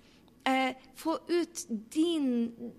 eh, 0.48 0.78
få 0.96 1.18
ut 1.28 1.64
din, 1.92 2.30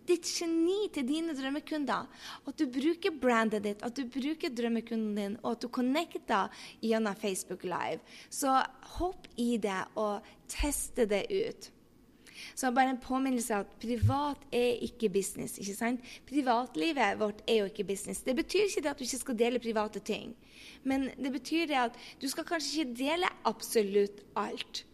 ditt 0.08 0.28
geni 0.28 0.88
til 0.94 1.06
dine 1.08 1.34
drømmekunder. 1.36 2.08
At 2.48 2.60
du 2.60 2.66
bruker 2.72 3.16
brandet 3.20 3.66
ditt, 3.66 3.84
at 3.84 3.96
du 3.96 4.06
bruker 4.08 4.54
drømmekunden 4.56 5.18
din, 5.18 5.36
og 5.42 5.56
at 5.56 5.66
du 5.66 5.68
connecter 5.68 6.64
gjennom 6.80 7.18
Facebook 7.20 7.66
Live. 7.68 8.00
Så 8.32 8.56
hopp 8.96 9.28
i 9.36 9.52
det 9.60 9.82
og 10.00 10.24
teste 10.50 11.08
det 11.10 11.26
ut. 11.28 11.70
Så 12.60 12.68
bare 12.76 12.92
en 12.92 13.00
påminnelse 13.00 13.62
at 13.62 13.70
privat 13.80 14.42
er 14.52 14.82
ikke 14.84 15.08
business. 15.08 15.56
ikke 15.58 15.76
sant? 15.78 16.10
Privatlivet 16.28 17.16
vårt 17.20 17.40
er 17.48 17.62
jo 17.62 17.70
ikke 17.70 17.86
business. 17.88 18.20
Det 18.26 18.36
betyr 18.36 18.66
ikke 18.66 18.82
det 18.84 18.92
at 18.92 19.00
du 19.00 19.06
ikke 19.06 19.22
skal 19.22 19.38
dele 19.38 19.62
private 19.62 20.02
ting. 20.04 20.34
Men 20.84 21.08
det 21.16 21.32
betyr 21.32 21.70
det 21.70 21.80
at 21.86 21.96
du 22.20 22.28
skal 22.28 22.44
kanskje 22.44 22.84
ikke 22.84 22.98
dele 23.00 23.32
absolutt 23.48 24.20
alt. 24.36 24.84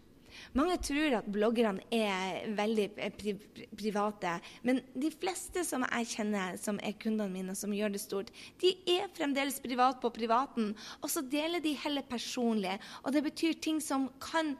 Mange 0.56 0.76
tror 0.84 1.18
at 1.18 1.28
bloggerne 1.32 1.82
er 1.92 2.46
veldig 2.54 2.86
pri 3.18 3.34
private, 3.76 4.36
men 4.62 4.80
de 4.94 5.10
fleste 5.10 5.64
som 5.66 5.84
jeg 5.84 6.10
kjenner, 6.12 6.58
som 6.60 6.78
er 6.84 6.96
kundene 7.00 7.32
mine, 7.32 7.56
som 7.56 7.74
gjør 7.74 7.94
det 7.94 8.02
stort, 8.04 8.32
de 8.62 8.74
er 8.94 9.10
fremdeles 9.16 9.58
privat 9.64 9.98
på 10.00 10.12
privaten, 10.12 10.74
og 11.00 11.12
så 11.12 11.24
deler 11.24 11.64
de 11.64 11.74
heller 11.82 12.06
personlig. 12.06 12.76
Og 13.02 13.16
det 13.16 13.24
betyr 13.26 13.58
ting 13.60 13.80
som 13.82 14.10
kan 14.22 14.54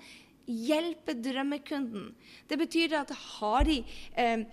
hjelpe 0.46 1.16
drømmekunden. 1.18 2.10
Det 2.48 2.58
betyr 2.58 2.96
at 3.00 3.12
har 3.16 3.66
de 3.66 3.80
eh, 4.16 4.46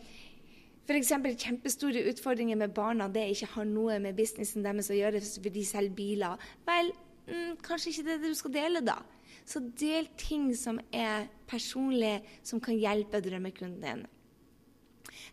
f.eks. 0.84 1.14
kjempestore 1.40 2.04
utfordringer 2.12 2.60
med 2.60 2.74
barna, 2.76 3.08
det 3.08 3.30
ikke 3.32 3.52
har 3.56 3.68
noe 3.70 4.00
med 4.04 4.18
businessen 4.18 4.66
deres 4.66 4.92
å 4.92 4.98
gjøre, 4.98 5.22
for 5.22 5.54
de 5.54 5.66
selger 5.68 5.98
biler, 5.98 6.50
vel, 6.68 6.92
mm, 7.30 7.62
kanskje 7.64 7.94
ikke 7.94 8.08
det 8.10 8.20
du 8.26 8.34
skal 8.38 8.56
dele, 8.58 8.84
da. 8.84 9.00
Så 9.46 9.60
del 9.80 10.08
ting 10.20 10.52
som 10.56 10.80
er 10.96 11.28
personlige, 11.50 12.22
som 12.48 12.62
kan 12.64 12.78
hjelpe 12.80 13.22
drømmekunden 13.24 13.84
din. 13.84 14.06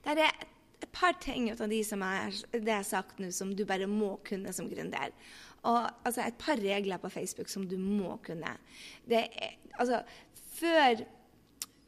Det 0.04 0.16
er 0.16 0.24
et 0.24 0.88
par 0.94 1.14
ting 1.20 1.50
av 1.52 1.68
de 1.70 1.82
som 1.86 2.02
er, 2.04 2.34
det 2.52 2.64
jeg 2.64 2.78
har 2.78 2.88
sagt 2.88 3.20
nå, 3.20 3.30
som 3.34 3.52
du 3.54 3.64
bare 3.68 3.88
må 3.90 4.16
kunne 4.26 4.52
som 4.56 4.68
gründer. 4.70 5.12
Og 5.68 5.90
altså, 6.06 6.22
Et 6.22 6.38
par 6.38 6.56
regler 6.56 6.96
på 6.96 7.08
Facebook 7.08 7.48
som 7.48 7.68
du 7.68 7.76
må 7.76 8.16
kunne. 8.24 8.56
Det 9.08 9.28
er, 9.28 9.58
altså, 9.78 10.02
før, 10.60 11.04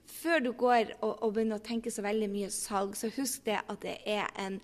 før 0.08 0.46
du 0.46 0.52
går 0.58 0.94
og, 1.00 1.12
og, 1.12 1.28
begynner 1.34 1.60
å 1.60 1.66
tenke 1.66 1.92
så 1.92 2.04
veldig 2.04 2.30
mye 2.32 2.50
salg, 2.54 2.96
så 2.98 3.12
husk 3.16 3.44
det 3.48 3.60
at 3.60 3.78
det 3.84 3.98
er 4.08 4.28
en 4.40 4.60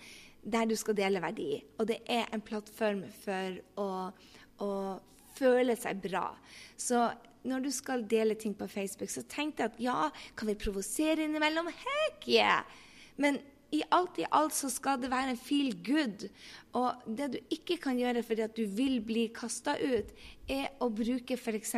der 0.49 0.69
du 0.71 0.77
skal 0.79 0.97
dele 0.97 1.21
verdi. 1.21 1.59
Og 1.79 1.89
det 1.91 1.99
er 2.09 2.29
en 2.33 2.45
plattform 2.45 3.03
for 3.25 3.59
å, 3.81 3.89
å 4.65 4.71
føle 5.37 5.77
seg 5.77 6.01
bra. 6.05 6.31
Så 6.79 7.09
når 7.49 7.67
du 7.67 7.71
skal 7.75 8.07
dele 8.09 8.37
ting 8.39 8.55
på 8.57 8.69
Facebook, 8.71 9.11
så 9.13 9.25
tenk 9.29 9.59
deg 9.59 9.71
at 9.71 9.83
ja, 9.83 10.09
kan 10.39 10.51
vi 10.51 10.57
provosere 10.59 11.27
innimellom? 11.27 11.71
Heck 11.71 12.29
yeah! 12.31 12.65
Men 13.19 13.41
i 13.75 13.83
alt 13.93 14.17
i 14.17 14.25
alt 14.33 14.55
så 14.57 14.71
skal 14.73 15.01
det 15.03 15.11
være 15.13 15.35
en 15.35 15.41
feel 15.41 15.75
good. 15.85 16.25
Og 16.79 17.05
det 17.19 17.33
du 17.35 17.39
ikke 17.53 17.77
kan 17.83 17.99
gjøre 18.01 18.25
fordi 18.25 18.47
at 18.47 18.57
du 18.57 18.65
vil 18.79 19.03
bli 19.05 19.27
kasta 19.35 19.77
ut, 19.77 20.15
er 20.49 20.71
å 20.81 20.89
bruke 20.89 21.37
f.eks. 21.37 21.75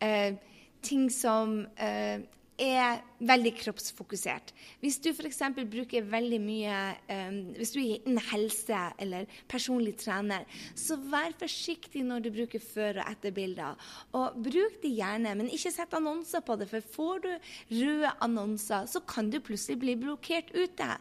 Eh, 0.00 0.38
ting 0.82 1.08
som 1.12 1.62
eh, 1.80 2.22
er 2.62 3.00
veldig 3.22 3.52
kroppsfokusert. 3.58 4.52
Hvis 4.82 4.98
du 5.02 5.08
f.eks. 5.12 5.40
bruker 5.56 6.04
veldig 6.06 6.38
mye 6.42 6.76
um, 7.08 7.38
Hvis 7.56 7.72
du 7.74 7.80
er 7.80 8.02
innen 8.02 8.20
helse 8.28 8.82
eller 9.02 9.26
personlig 9.50 9.96
trener, 10.02 10.44
så 10.78 10.98
vær 11.00 11.34
forsiktig 11.38 12.04
når 12.06 12.26
du 12.26 12.30
bruker 12.34 12.62
før- 12.62 13.00
og 13.02 13.08
etterbilder. 13.10 13.88
Og 14.18 14.38
bruk 14.44 14.78
de 14.82 14.92
gjerne, 14.98 15.34
men 15.38 15.50
ikke 15.50 15.74
sett 15.74 15.96
annonser 15.96 16.44
på 16.44 16.58
det, 16.60 16.68
for 16.70 16.92
får 16.94 17.24
du 17.24 17.32
røde 17.80 18.14
annonser, 18.20 18.86
så 18.86 19.00
kan 19.00 19.30
du 19.32 19.40
plutselig 19.40 19.80
bli 19.82 19.98
blokkert 20.04 20.52
ute. 20.54 20.92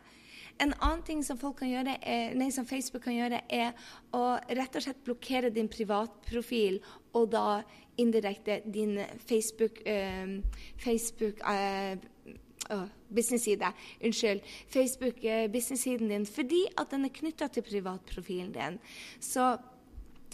En 0.60 0.74
annen 0.80 1.04
ting 1.08 1.24
som, 1.26 1.40
gjøre, 1.40 1.98
er, 2.02 2.36
nei, 2.38 2.50
som, 2.52 2.68
Facebook 2.68 3.06
kan 3.08 3.16
gjøre, 3.16 3.42
er 3.50 3.72
å 4.16 4.24
rett 4.52 4.76
og 4.76 4.86
slett 4.86 5.04
blokkere 5.06 5.52
din 5.54 5.70
privatprofil, 5.72 6.82
og 7.18 7.32
da 7.34 7.62
indirekte 8.02 8.62
din 8.66 8.98
Facebook, 9.28 9.82
uh, 9.86 10.40
Facebook 10.82 11.42
uh, 11.44 11.96
oh, 12.72 12.86
business-side. 13.10 13.74
Unnskyld. 14.04 14.42
Facebook-business-siden 14.74 16.10
din 16.10 16.26
fordi 16.26 16.64
at 16.78 16.92
den 16.92 17.06
er 17.06 17.14
knytta 17.16 17.50
til 17.52 17.66
privatprofilen 17.68 18.54
din. 18.56 18.80
Så 19.20 19.56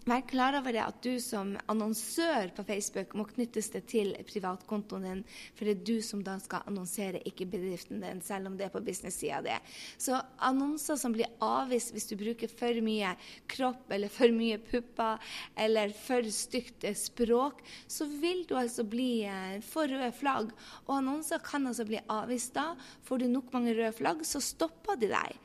Vær 0.08 0.22
klar 0.24 0.56
over 0.56 0.72
det 0.72 0.80
at 0.80 1.02
du 1.04 1.18
som 1.20 1.50
annonsør 1.68 2.54
på 2.56 2.64
Facebook 2.64 3.12
må 3.20 3.26
knyttes 3.28 3.68
det 3.74 3.82
til 3.92 4.14
privatkontoen 4.30 5.04
din, 5.04 5.24
for 5.52 5.68
det 5.68 5.74
er 5.74 5.82
du 5.90 5.98
som 6.06 6.22
da 6.24 6.38
skal 6.40 6.64
annonsere, 6.70 7.20
ikke 7.28 7.50
bedriften 7.52 8.00
din, 8.00 8.22
selv 8.24 8.48
om 8.48 8.56
det 8.56 8.70
er 8.70 8.72
på 8.72 8.80
business-sida 8.86 9.42
di. 9.44 9.58
Så 10.00 10.16
annonser 10.48 10.96
som 11.02 11.12
blir 11.12 11.28
avvist 11.44 11.92
hvis 11.92 12.08
du 12.08 12.16
bruker 12.22 12.48
for 12.48 12.80
mye 12.86 13.12
kropp 13.52 13.92
eller 13.92 14.14
for 14.14 14.32
mye 14.32 14.62
pupper 14.70 15.20
eller 15.60 15.92
for 15.92 16.32
stygt 16.32 16.88
språk, 16.96 17.60
så 17.92 18.08
vil 18.08 18.46
du 18.48 18.56
altså 18.56 18.88
bli 18.88 19.26
eh, 19.28 19.58
for 19.60 19.92
røde 19.92 20.14
flagg. 20.16 20.56
Og 20.86 21.02
annonser 21.02 21.44
kan 21.44 21.68
altså 21.68 21.84
bli 21.90 22.00
avvist 22.08 22.56
da. 22.56 22.70
Får 23.04 23.26
du 23.26 23.28
nok 23.34 23.52
mange 23.52 23.76
røde 23.76 23.92
flagg, 24.00 24.24
så 24.24 24.40
stopper 24.40 24.96
de 25.04 25.12
deg. 25.12 25.36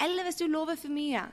Eller 0.00 0.24
hvis 0.24 0.40
du 0.40 0.46
lover 0.48 0.80
for 0.80 0.88
mye. 0.96 1.26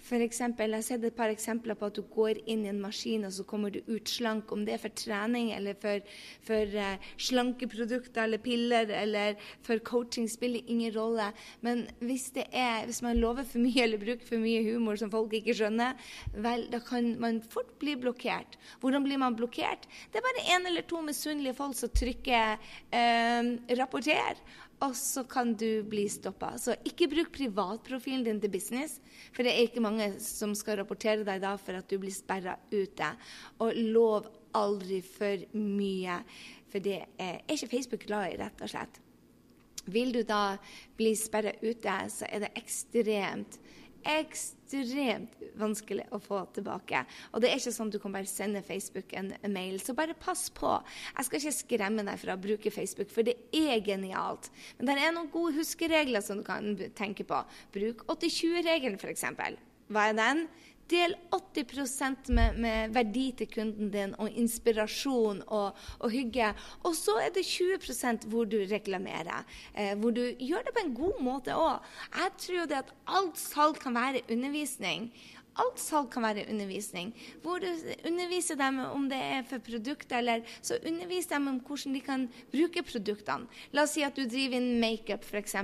For 0.00 0.22
eksempel, 0.24 0.72
jeg 0.72 0.80
har 0.80 0.86
sett 0.86 1.04
et 1.04 1.16
par 1.16 1.32
eksempler 1.32 1.76
på 1.78 1.88
at 1.90 1.98
du 1.98 2.02
går 2.14 2.40
inn 2.50 2.64
i 2.64 2.70
en 2.70 2.80
maskin 2.80 3.26
og 3.28 3.34
så 3.36 3.44
kommer 3.48 3.72
du 3.74 3.80
ut 3.88 4.08
slank. 4.08 4.50
Om 4.52 4.64
det 4.66 4.74
er 4.74 4.82
for 4.82 4.94
trening 4.96 5.50
eller 5.54 5.76
for, 5.80 6.00
for 6.46 6.76
uh, 6.76 7.10
slankeprodukter 7.20 8.24
eller 8.24 8.42
piller 8.42 8.90
eller 8.96 9.36
for 9.66 9.82
coaching, 9.84 10.28
spiller 10.30 10.64
ingen 10.66 10.94
rolle. 10.96 11.30
Men 11.66 11.84
hvis, 12.00 12.30
er, 12.36 12.86
hvis, 12.88 13.02
man 13.04 13.20
lover 13.20 13.46
for 13.48 13.62
mye 13.62 13.84
eller 13.84 14.00
bruker 14.00 14.26
for 14.26 14.42
mye 14.42 14.64
humor 14.66 15.00
som 15.00 15.12
folk 15.12 15.36
ikke 15.36 15.56
skjønner, 15.56 16.00
vel, 16.34 16.66
da 16.72 16.80
kan 16.84 17.12
man 17.20 17.42
fort 17.44 17.76
bli 17.82 17.96
blokkert. 18.00 18.58
Hvordan 18.80 19.04
blir 19.04 19.20
man 19.20 19.36
blokkert? 19.36 19.86
Det 20.10 20.20
er 20.20 20.26
bare 20.26 20.48
én 20.56 20.66
eller 20.70 20.88
to 20.88 21.04
misunnelige 21.04 21.58
folk 21.60 21.76
som 21.76 21.92
trykker 21.92 22.56
uh, 22.56 23.54
'rapporter' 23.76 24.40
og 24.80 24.94
så 24.96 25.24
kan 25.28 25.52
du 25.60 25.82
bli 25.84 26.06
stoppa. 26.08 26.54
Så 26.56 26.76
ikke 26.88 27.10
bruk 27.12 27.32
privatprofilen 27.34 28.24
din 28.24 28.40
til 28.40 28.52
business, 28.52 28.96
for 29.34 29.44
det 29.44 29.52
er 29.52 29.66
ikke 29.66 29.82
mange 29.84 30.06
som 30.24 30.54
skal 30.56 30.80
rapportere 30.80 31.26
deg 31.26 31.42
da 31.42 31.52
for 31.60 31.76
at 31.76 31.90
du 31.90 31.98
blir 32.00 32.14
sperra 32.14 32.56
ute. 32.72 33.10
Og 33.60 33.76
lov 33.76 34.30
aldri 34.56 35.02
for 35.04 35.44
mye, 35.52 36.16
for 36.72 36.82
det 36.82 37.02
er 37.20 37.42
ikke 37.52 37.70
Facebook 37.74 38.08
glad 38.08 38.32
i, 38.32 38.40
rett 38.40 38.64
og 38.64 38.72
slett. 38.72 39.00
Vil 39.90 40.14
du 40.14 40.22
da 40.24 40.56
bli 40.96 41.12
sperra 41.16 41.52
ute, 41.60 41.96
så 42.12 42.28
er 42.28 42.46
det 42.46 42.54
ekstremt 42.60 43.60
ekstremt 44.08 45.36
vanskelig 45.60 46.06
å 46.14 46.20
få 46.22 46.42
tilbake. 46.56 47.02
Og 47.32 47.42
det 47.42 47.50
er 47.50 47.60
ikke 47.60 47.74
sånn 47.74 47.90
at 47.90 47.96
du 47.96 48.00
kan 48.02 48.14
bare 48.14 48.30
sende 48.30 48.62
Facebook 48.64 49.12
en 49.18 49.32
mail. 49.52 49.80
Så 49.82 49.94
bare 49.98 50.16
pass 50.18 50.48
på. 50.54 50.72
Jeg 51.16 51.28
skal 51.28 51.40
ikke 51.40 51.56
skremme 51.58 52.06
deg 52.06 52.20
fra 52.22 52.36
å 52.36 52.40
bruke 52.40 52.72
Facebook, 52.74 53.10
for 53.12 53.26
det 53.26 53.36
er 53.56 53.82
genialt. 53.84 54.50
Men 54.78 54.90
det 54.90 54.98
er 54.98 55.14
noen 55.16 55.32
gode 55.32 55.58
huskeregler 55.58 56.24
som 56.24 56.40
du 56.40 56.46
kan 56.46 56.72
tenke 56.98 57.26
på. 57.28 57.42
Bruk 57.74 58.06
80-20-regelen, 58.08 59.00
f.eks. 59.00 59.26
Hva 59.90 60.10
er 60.10 60.18
den? 60.18 60.44
Del 60.90 61.14
80% 61.30 62.30
med, 62.34 62.56
med, 62.58 62.94
verdi 62.94 63.28
til 63.38 63.50
kunden 63.52 63.90
din 63.92 64.14
og 64.18 64.30
inspirasjon 64.34 65.42
og, 65.46 65.76
og 66.00 66.10
hygge. 66.10 66.50
Og 66.82 66.96
så 66.98 67.14
er 67.22 67.30
det 67.34 67.46
20% 67.46 68.26
hvor 68.30 68.48
du 68.50 68.58
reklamerer. 68.70 69.44
Eh, 69.74 69.94
hvor 69.98 70.14
du 70.16 70.24
gjør 70.38 70.66
det 70.66 70.74
på 70.74 70.84
en 70.84 70.94
god 70.96 71.20
måte 71.22 71.54
òg. 71.54 71.92
Jeg 72.16 72.34
tror 72.46 72.70
det 72.70 72.80
at 72.82 72.94
alt 73.06 73.38
salg 73.38 73.78
kan 73.82 73.94
være 73.94 74.24
undervisning. 74.30 75.12
Alt 75.58 75.80
salg 75.82 76.10
kan 76.12 76.22
være 76.22 76.46
undervisning. 76.50 77.10
Hvor 77.42 77.58
du 77.58 77.66
underviser 78.06 78.54
dem 78.58 78.78
om 78.84 79.08
det 79.10 79.18
er 79.18 79.42
for 79.48 79.58
produkter, 79.58 80.20
eller 80.20 80.44
så 80.62 80.78
undervis 80.86 81.26
dem 81.26 81.48
om 81.50 81.58
hvordan 81.66 81.94
de 81.94 82.00
kan 82.04 82.26
bruke 82.52 82.84
produktene. 82.86 83.48
La 83.74 83.82
oss 83.82 83.96
si 83.96 84.04
at 84.06 84.16
du 84.16 84.24
driver 84.30 84.56
inn 84.60 84.78
makeup, 84.80 85.24
f.eks., 85.26 85.56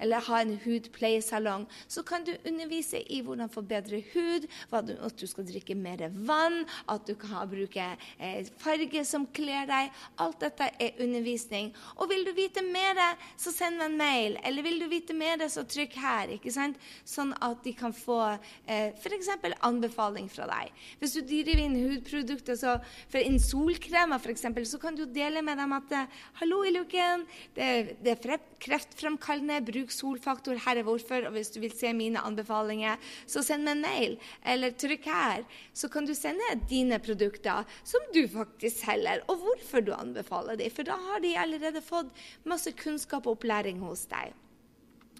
eller 0.00 0.26
har 0.28 0.44
en 0.44 0.58
hudpleiesalong. 0.64 1.66
Så 1.88 2.04
kan 2.06 2.24
du 2.26 2.34
undervise 2.44 3.00
i 3.12 3.22
hvordan 3.24 3.50
få 3.50 3.64
bedre 3.64 4.02
hud, 4.12 4.46
du, 4.84 4.92
at 5.00 5.16
du 5.20 5.26
skal 5.26 5.46
drikke 5.48 5.74
mer 5.78 6.04
vann, 6.12 6.64
at 6.90 7.06
du 7.08 7.14
kan 7.18 7.48
bruke 7.48 7.84
eh, 8.18 8.44
farge 8.60 9.04
som 9.08 9.26
kler 9.32 9.64
deg. 9.70 9.92
Alt 10.20 10.42
dette 10.44 10.68
er 10.78 11.00
undervisning. 11.00 11.72
Og 11.96 12.10
vil 12.12 12.26
du 12.26 12.34
vite 12.36 12.62
mer, 12.66 13.00
så 13.40 13.52
send 13.54 13.80
meg 13.80 13.90
en 13.90 13.98
mail. 13.98 14.38
Eller 14.44 14.66
vil 14.66 14.80
du 14.82 14.88
vite 14.90 15.16
mer, 15.16 15.42
så 15.48 15.64
trykk 15.68 15.96
her. 16.02 16.36
ikke 16.36 16.52
sant? 16.52 16.78
Sånn 17.08 17.32
at 17.44 17.64
de 17.64 17.74
kan 17.76 17.94
få 17.96 18.20
eh, 18.66 18.92
f.eks. 19.14 19.54
anbefaling 19.64 20.28
fra 20.32 20.46
deg. 20.50 20.72
Hvis 21.00 21.14
du 21.16 21.22
driver 21.26 21.62
inn 21.62 21.76
hudprodukter 21.78 22.58
så 22.58 22.76
for 23.12 23.20
inn 23.20 23.38
solkremer, 23.42 24.20
f.eks., 24.20 24.46
så 24.70 24.80
kan 24.82 24.98
du 24.98 25.04
dele 25.06 25.42
med 25.44 25.58
dem 25.60 25.74
at 25.76 25.94
eh, 25.94 26.20
'Hallo 26.40 26.62
i 26.64 26.72
luken, 26.74 27.26
det, 27.56 27.96
det 28.04 28.16
er 28.16 28.38
kreftfremkallende, 28.64 29.60
bruk 29.66 29.94
solfaktor, 29.94 30.58
her 30.66 30.80
er 30.80 30.86
hvorfor.' 30.86 31.28
Og 31.28 31.36
hvis 31.36 31.52
du 31.54 31.60
vil 31.62 31.74
se 31.74 31.92
mine 31.96 32.20
anbefalinger, 32.20 32.98
så 33.26 33.42
send 33.44 33.64
meg 33.64 33.76
en 33.76 33.84
mail, 33.84 34.16
eller 34.44 34.74
trykk 34.76 35.10
her. 35.10 35.44
Så 35.72 35.90
kan 35.92 36.06
du 36.06 36.14
sende 36.16 36.54
dine 36.70 37.00
produkter 37.02 37.64
som 37.84 38.04
du 38.14 38.24
faktisk 38.28 38.84
selger, 38.84 39.22
og 39.28 39.42
hvorfor 39.42 39.84
du 39.84 39.92
anbefaler 39.96 40.58
dem. 40.60 40.72
For 40.74 40.86
da 40.86 40.98
har 41.10 41.22
de 41.24 41.36
allerede 41.38 41.84
fått 41.84 42.12
masse 42.48 42.72
kunnskap 42.78 43.26
og 43.26 43.38
opplæring 43.38 43.82
hos 43.84 44.06
deg. 44.10 44.34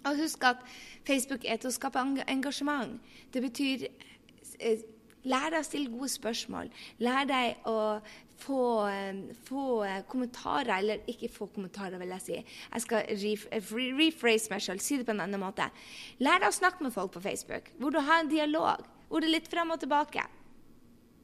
Og 0.05 0.19
husk 0.19 0.43
at 0.45 0.61
Facebook 1.07 1.45
er 1.45 1.57
til 1.61 1.71
å 1.71 1.75
skape 1.75 2.01
engasjement. 2.29 2.99
Det 3.33 3.41
betyr 3.41 3.87
eh, 4.59 4.83
Lær 5.25 5.49
deg 5.49 5.63
å 5.63 5.65
stille 5.65 5.89
gode 5.89 6.11
spørsmål. 6.13 6.67
Lær 7.01 7.25
deg 7.25 7.65
å 7.65 7.99
få, 8.37 8.87
eh, 8.87 9.33
få, 9.47 9.83
eh, 9.83 10.03
kommentarer, 10.03 10.77
eller 10.77 10.99
ikke 11.07 11.31
få 11.31 11.47
kommentarer, 11.47 11.97
vil 11.97 12.09
jeg 12.09 12.21
si. 12.21 12.45
Jeg 12.73 12.81
skal 12.81 13.01
rephrase 13.97 14.49
meg 14.51 14.61
selv, 14.61 14.79
si 14.81 14.97
det 14.97 15.05
på 15.05 15.11
en 15.11 15.21
annen 15.21 15.39
måte. 15.39 15.71
Lær 16.19 16.39
deg 16.39 16.49
å 16.49 16.59
snakke 16.59 16.81
med 16.81 16.93
folk 16.93 17.11
på 17.11 17.21
Facebook, 17.21 17.71
hvor 17.79 17.91
du 17.91 17.99
har 17.99 18.19
en 18.19 18.29
dialog, 18.29 18.85
hvor 19.09 19.19
det 19.19 19.29
er 19.29 19.39
litt 19.39 19.47
frem 19.47 19.71
og 19.71 19.79
tilbake. 19.79 20.21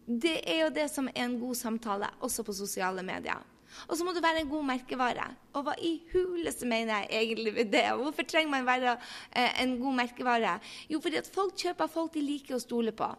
Det 0.08 0.42
er 0.48 0.64
jo 0.64 0.70
det 0.70 0.90
som 0.90 1.08
er 1.08 1.22
en 1.22 1.40
god 1.40 1.56
samtale, 1.56 2.10
også 2.22 2.44
på 2.44 2.54
sosiale 2.54 3.04
medier. 3.04 3.38
Og 3.88 3.98
så 3.98 4.06
må 4.06 4.14
du 4.14 4.22
være 4.24 4.44
en 4.44 4.52
god 4.52 4.68
merkevare. 4.68 5.28
Og 5.56 5.66
hva 5.66 5.76
i 5.82 5.96
huleste 6.12 6.68
mener 6.70 7.04
jeg 7.04 7.26
egentlig 7.26 7.54
med 7.56 7.74
det? 7.74 7.86
Hvorfor 8.00 8.28
trenger 8.28 8.54
man 8.54 8.68
være 8.68 8.96
eh, 8.96 9.62
en 9.64 9.78
god 9.82 10.00
merkevare? 10.04 10.58
Jo, 10.90 11.02
fordi 11.04 11.22
at 11.22 11.30
folk 11.34 11.58
kjøper 11.60 11.92
folk 11.92 12.14
de 12.16 12.26
liker 12.26 12.58
å 12.58 12.64
stole 12.64 12.96
på. 12.96 13.10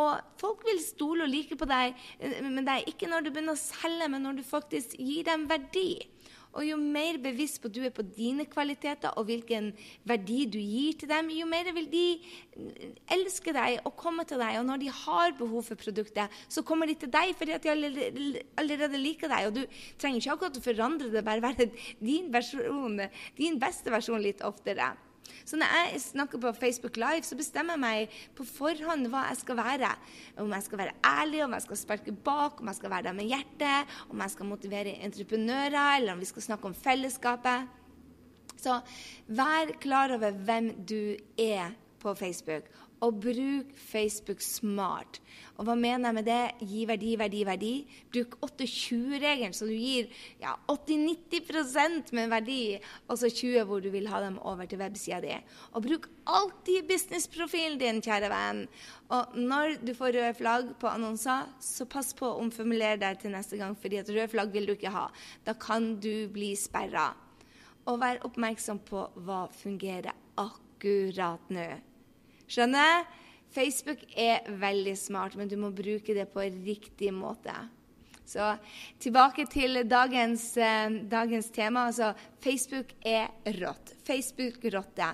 Og 0.00 0.38
folk 0.38 0.62
vil 0.68 0.78
stole 0.82 1.26
og 1.26 1.32
like 1.32 1.56
på 1.58 1.66
deg, 1.68 1.96
eh, 2.20 2.38
men 2.46 2.62
det 2.62 2.76
er 2.76 2.90
ikke 2.90 3.10
når 3.10 3.26
du 3.26 3.32
begynner 3.32 3.58
å 3.58 3.62
selge, 3.62 4.08
men 4.12 4.22
når 4.26 4.38
du 4.38 4.46
faktisk 4.46 4.94
gir 4.98 5.26
dem 5.26 5.48
verdi. 5.50 5.98
Og 6.50 6.64
jo 6.66 6.76
mer 6.80 7.18
bevisst 7.22 7.60
på 7.62 7.70
du 7.70 7.80
er 7.86 7.92
på 7.94 8.02
dine 8.02 8.46
kvaliteter 8.50 9.14
og 9.18 9.28
hvilken 9.28 9.70
verdi 10.08 10.40
du 10.50 10.58
gir 10.58 10.96
til 10.98 11.10
dem, 11.10 11.30
jo 11.34 11.46
mer 11.46 11.70
vil 11.76 11.86
de 11.92 12.06
elske 13.14 13.54
deg 13.54 13.78
og 13.86 13.94
komme 13.98 14.26
til 14.26 14.40
deg. 14.42 14.58
Og 14.58 14.66
når 14.66 14.82
de 14.82 14.90
har 15.02 15.36
behov 15.38 15.68
for 15.68 15.78
produktet, 15.78 16.40
så 16.50 16.64
kommer 16.66 16.90
de 16.90 16.96
til 16.98 17.12
deg 17.12 17.36
fordi 17.38 17.60
de 17.62 17.74
allerede 18.58 19.02
liker 19.02 19.30
deg. 19.30 19.50
Og 19.50 19.60
du 19.60 19.62
trenger 20.00 20.18
ikke 20.18 20.34
akkurat 20.38 20.58
å 20.58 20.64
forandre 20.64 21.12
det, 21.12 21.26
bare 21.26 21.44
være 21.44 21.70
din, 22.00 22.32
versjon, 22.34 22.98
din 23.38 23.60
beste 23.62 23.94
versjon 23.94 24.22
litt 24.22 24.42
oftere. 24.46 24.90
Så 25.44 25.58
når 25.58 25.72
jeg 25.74 26.00
snakker 26.04 26.40
på 26.42 26.52
Facebook 26.54 26.96
Live, 27.00 27.24
så 27.26 27.36
bestemmer 27.38 27.76
jeg 27.76 27.82
meg 27.82 28.18
på 28.38 28.46
forhånd 28.46 29.08
hva 29.10 29.26
jeg 29.30 29.40
skal 29.40 29.58
være. 29.58 29.90
Om 30.42 30.54
jeg 30.54 30.66
skal 30.66 30.82
være 30.82 30.96
ærlig, 31.06 31.42
om 31.44 31.56
jeg 31.56 31.66
skal 31.66 31.80
sparke 31.80 32.14
bak, 32.14 32.60
om 32.60 32.70
jeg 32.70 32.78
skal 32.78 32.92
være 32.94 33.08
der 33.08 33.18
med 33.18 33.30
hjertet, 33.30 33.98
om 34.08 34.22
jeg 34.24 34.34
skal 34.34 34.50
motivere 34.50 34.96
entreprenører, 35.08 35.96
eller 35.98 36.14
om 36.14 36.22
vi 36.22 36.30
skal 36.30 36.46
snakke 36.50 36.70
om 36.70 36.76
fellesskapet. 36.76 37.68
Så 38.60 38.76
vær 39.26 39.72
klar 39.80 40.12
over 40.16 40.36
hvem 40.36 40.72
du 40.84 41.16
er 41.40 41.72
på 42.00 42.14
Facebook, 42.14 42.68
og 43.00 43.20
bruk 43.24 43.70
Facebook 43.80 44.42
smart. 44.44 45.20
Og 45.56 45.66
hva 45.68 45.74
mener 45.76 46.08
jeg 46.08 46.16
med 46.16 46.26
det? 46.28 46.68
Gi 46.68 46.84
verdi, 46.88 47.10
verdi, 47.20 47.40
verdi. 47.48 47.72
Bruk 48.12 48.36
8-20-regelen, 48.44 49.54
så 49.56 49.68
du 49.68 49.74
gir 49.74 50.08
ja, 50.40 50.54
80-90 50.72 52.12
med 52.16 52.30
verdi, 52.32 52.60
og 53.08 53.20
så 53.20 53.28
20 53.32 53.66
hvor 53.68 53.82
du 53.84 53.90
vil 53.92 54.08
ha 54.12 54.22
dem 54.24 54.38
over 54.40 54.68
til 54.68 54.80
websida 54.80 55.20
di. 55.24 55.34
Og 55.72 55.84
bruk 55.84 56.08
alltid 56.28 56.88
businessprofilen 56.88 57.80
din, 57.80 58.00
kjære 58.04 58.32
venn. 58.32 58.62
Og 59.16 59.36
når 59.36 59.80
du 59.84 59.92
får 59.96 60.16
røde 60.16 60.36
flagg 60.38 60.72
på 60.80 60.92
annonser, 60.92 61.50
så 61.60 61.88
pass 61.88 62.14
på 62.16 62.28
å 62.28 62.40
omformulere 62.44 63.00
deg 63.00 63.20
til 63.20 63.36
neste 63.36 63.60
gang, 63.60 63.76
fordi 63.80 64.00
at 64.00 64.12
røde 64.12 64.30
flagg 64.32 64.56
vil 64.56 64.68
du 64.68 64.76
ikke 64.76 64.96
ha. 64.96 65.08
Da 65.44 65.56
kan 65.60 65.94
du 66.00 66.28
bli 66.32 66.52
sperra. 66.56 67.10
Og 67.88 68.00
vær 68.00 68.20
oppmerksom 68.28 68.84
på 68.88 69.08
hva 69.24 69.46
fungerer 69.56 70.12
akkurat 70.40 71.52
nå. 71.52 71.70
Skjønner? 72.50 73.04
Facebook 73.54 74.02
er 74.18 74.46
veldig 74.58 74.94
smart, 74.98 75.36
men 75.38 75.50
du 75.50 75.56
må 75.58 75.72
bruke 75.74 76.14
det 76.14 76.28
på 76.30 76.42
riktig 76.66 77.10
måte. 77.14 77.54
Så 78.30 78.52
tilbake 79.02 79.46
til 79.50 79.82
dagens, 79.90 80.56
eh, 80.56 80.90
dagens 81.10 81.50
tema. 81.50 81.88
Altså, 81.90 82.12
Facebook 82.42 82.94
er 83.06 83.28
rått. 83.60 83.94
Facebook 84.06 84.64
rotte. 84.74 85.12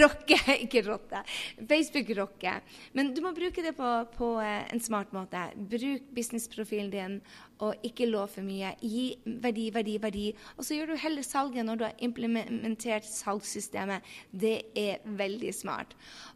Rocke, 0.00 0.38
ikke 0.64 0.82
rotte. 0.88 1.22
Facebook 1.68 2.10
rocke. 2.18 2.58
Men 2.92 3.14
du 3.14 3.22
må 3.24 3.32
bruke 3.36 3.64
det 3.64 3.74
på, 3.78 3.90
på 4.16 4.30
eh, 4.42 4.66
en 4.74 4.82
smart 4.82 5.14
måte. 5.16 5.46
Bruk 5.56 6.10
businessprofilen 6.14 6.92
din, 6.92 7.18
og 7.62 7.86
ikke 7.86 8.08
lov 8.10 8.28
for 8.34 8.44
mye. 8.46 8.74
Gi 8.82 9.14
verdi, 9.24 9.68
verdi, 9.74 9.94
verdi. 10.02 10.24
Og 10.58 10.66
så 10.66 10.78
gjør 10.78 10.92
du 10.92 11.00
heller 11.00 11.24
salget 11.26 11.66
når 11.66 11.80
du 11.80 11.84
har 11.86 12.04
implementert 12.04 13.06
salgssystemet. 13.06 14.04
Det 14.30 14.56
er 14.78 15.04
veldig 15.04 15.52
smart. 15.54 15.94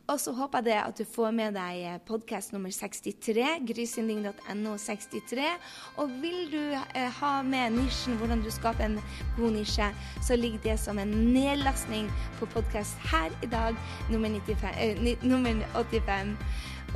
Og 0.08 0.20
så 0.22 0.32
håper 0.32 0.62
jeg 0.62 0.70
det 0.70 0.78
at 0.80 1.00
du 1.00 1.04
får 1.04 1.34
med 1.36 1.56
deg 1.58 1.82
eh, 1.84 1.98
podkast 2.08 2.54
nummer 2.54 2.72
63, 2.72 3.58
grysynding.no 3.68 4.76
63. 4.80 5.48
Og 6.00 6.14
vil 6.22 6.38
du 6.52 6.62
eh, 6.72 7.10
ha 7.20 7.32
med 7.44 7.76
nisjen, 7.76 8.16
hvordan 8.20 8.44
du 8.44 8.50
skaper 8.54 8.86
en 8.86 8.96
god 9.36 9.58
nisje, 9.58 9.90
så 10.28 10.36
ligger 10.36 10.58
det 10.62 10.78
som 10.80 10.98
en 10.98 11.08
nedlastning 11.08 12.10
på 12.38 12.46
podkast 12.46 12.96
her 13.12 13.30
i 13.42 13.46
dag, 13.46 13.76
nummer, 14.10 14.28
95, 14.28 14.74
eh, 14.80 15.16
nummer 15.22 15.64
85. 15.74 16.36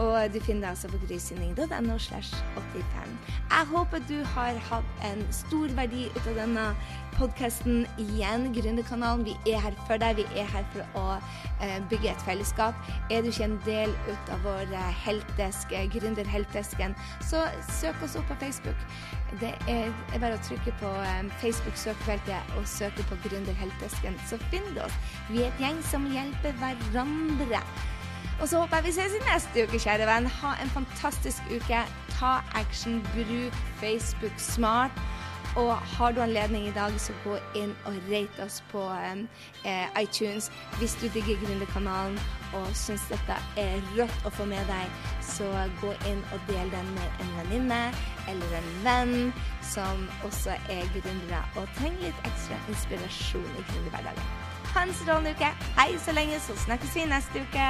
Og 0.00 0.32
du 0.32 0.40
finner 0.40 0.60
det 0.60 0.70
altså 0.72 0.88
på 0.88 1.00
grysynding.no 1.06 1.98
slash 1.98 2.32
85. 2.56 3.16
Jeg 3.50 3.66
håper 3.74 4.04
du 4.08 4.18
har 4.34 4.58
hatt 4.70 5.06
en 5.08 5.24
stor 5.34 5.72
verdi 5.76 6.06
ut 6.16 6.26
av 6.26 6.38
denne 6.40 6.66
podkasten 7.18 7.84
igjen. 8.00 8.48
Gründerkanalen, 8.56 9.26
vi 9.28 9.36
er 9.52 9.60
her 9.60 9.76
for 9.86 10.00
deg. 10.00 10.22
Vi 10.22 10.40
er 10.40 10.48
her 10.48 10.64
for 10.72 10.98
å 10.98 11.06
eh, 11.60 11.78
bygge 11.90 12.14
et 12.14 12.24
fellesskap. 12.24 12.78
Er 13.12 13.20
du 13.22 13.28
ikke 13.28 13.50
en 13.50 13.58
del 13.68 13.92
ut 14.08 14.32
av 14.32 14.46
vår 14.46 14.72
helteske, 15.04 15.32
heltesk, 15.32 15.74
gründerheltesken, 15.92 16.94
så 17.20 17.44
søk 17.80 18.02
oss 18.02 18.16
opp 18.16 18.28
på 18.28 18.38
Facebook. 18.40 18.76
Det 19.40 19.52
er, 19.70 19.88
bare 20.18 20.36
å 20.36 20.42
trykke 20.44 20.74
på 20.80 20.90
Facebook-søkefeltet 21.40 22.56
og 22.58 22.68
søke 22.68 23.04
på 23.08 23.16
Gründerheltesken, 23.24 24.18
så 24.28 24.38
finner 24.50 24.76
du 24.76 24.84
oss. 24.84 25.00
Vi 25.30 25.42
er 25.42 25.48
et 25.48 25.62
gjeng 25.62 25.80
som 25.88 26.08
hjelper 26.12 26.56
hverandre. 26.60 27.62
Og 28.40 28.48
så 28.48 28.58
håper 28.58 28.76
jeg 28.76 28.84
vi 28.84 28.92
ses 28.92 29.16
i 29.16 29.24
neste 29.26 29.64
uke, 29.66 29.78
kjære 29.78 30.06
venn. 30.08 30.26
Ha 30.40 30.54
en 30.62 30.70
fantastisk 30.74 31.42
uke. 31.50 31.82
Ta 32.18 32.32
action, 32.58 33.02
bruk 33.14 33.58
Facebook 33.80 34.38
smart. 34.38 35.02
Og 35.56 35.76
har 35.76 36.12
du 36.12 36.20
anledning 36.20 36.66
i 36.66 36.72
dag, 36.72 37.00
så 37.00 37.12
gå 37.24 37.36
inn 37.60 37.74
og 37.84 37.96
rate 38.08 38.44
oss 38.44 38.62
på 38.72 38.82
eh, 39.64 40.02
iTunes. 40.02 40.48
Hvis 40.78 40.94
du 41.00 41.08
digger 41.12 41.36
Gründerkanalen 41.44 42.16
og 42.56 42.66
syns 42.76 43.04
dette 43.10 43.36
er 43.60 43.76
rått 43.98 44.28
å 44.28 44.32
få 44.32 44.46
med 44.48 44.64
deg, 44.70 44.88
så 45.24 45.48
gå 45.82 45.92
inn 46.08 46.22
og 46.32 46.48
del 46.48 46.72
den 46.72 46.88
med 46.96 47.24
en 47.24 47.34
venninne 47.40 47.82
eller 48.32 48.56
en 48.58 48.70
venn 48.86 49.16
som 49.74 50.06
også 50.24 50.56
er 50.72 50.88
gründere 50.96 51.42
og 51.56 51.68
trenger 51.76 52.08
litt 52.08 52.30
ekstra 52.30 52.56
inspirasjon 52.72 53.50
i 53.52 53.66
gründerhverdagen. 53.72 54.32
Ha 54.72 54.86
en 54.86 54.94
strålende 55.02 55.36
uke. 55.36 55.52
Hei 55.76 55.90
så 56.00 56.16
lenge, 56.16 56.40
så 56.40 56.56
snakkes 56.64 56.96
vi 56.96 57.04
neste 57.12 57.44
uke. 57.44 57.68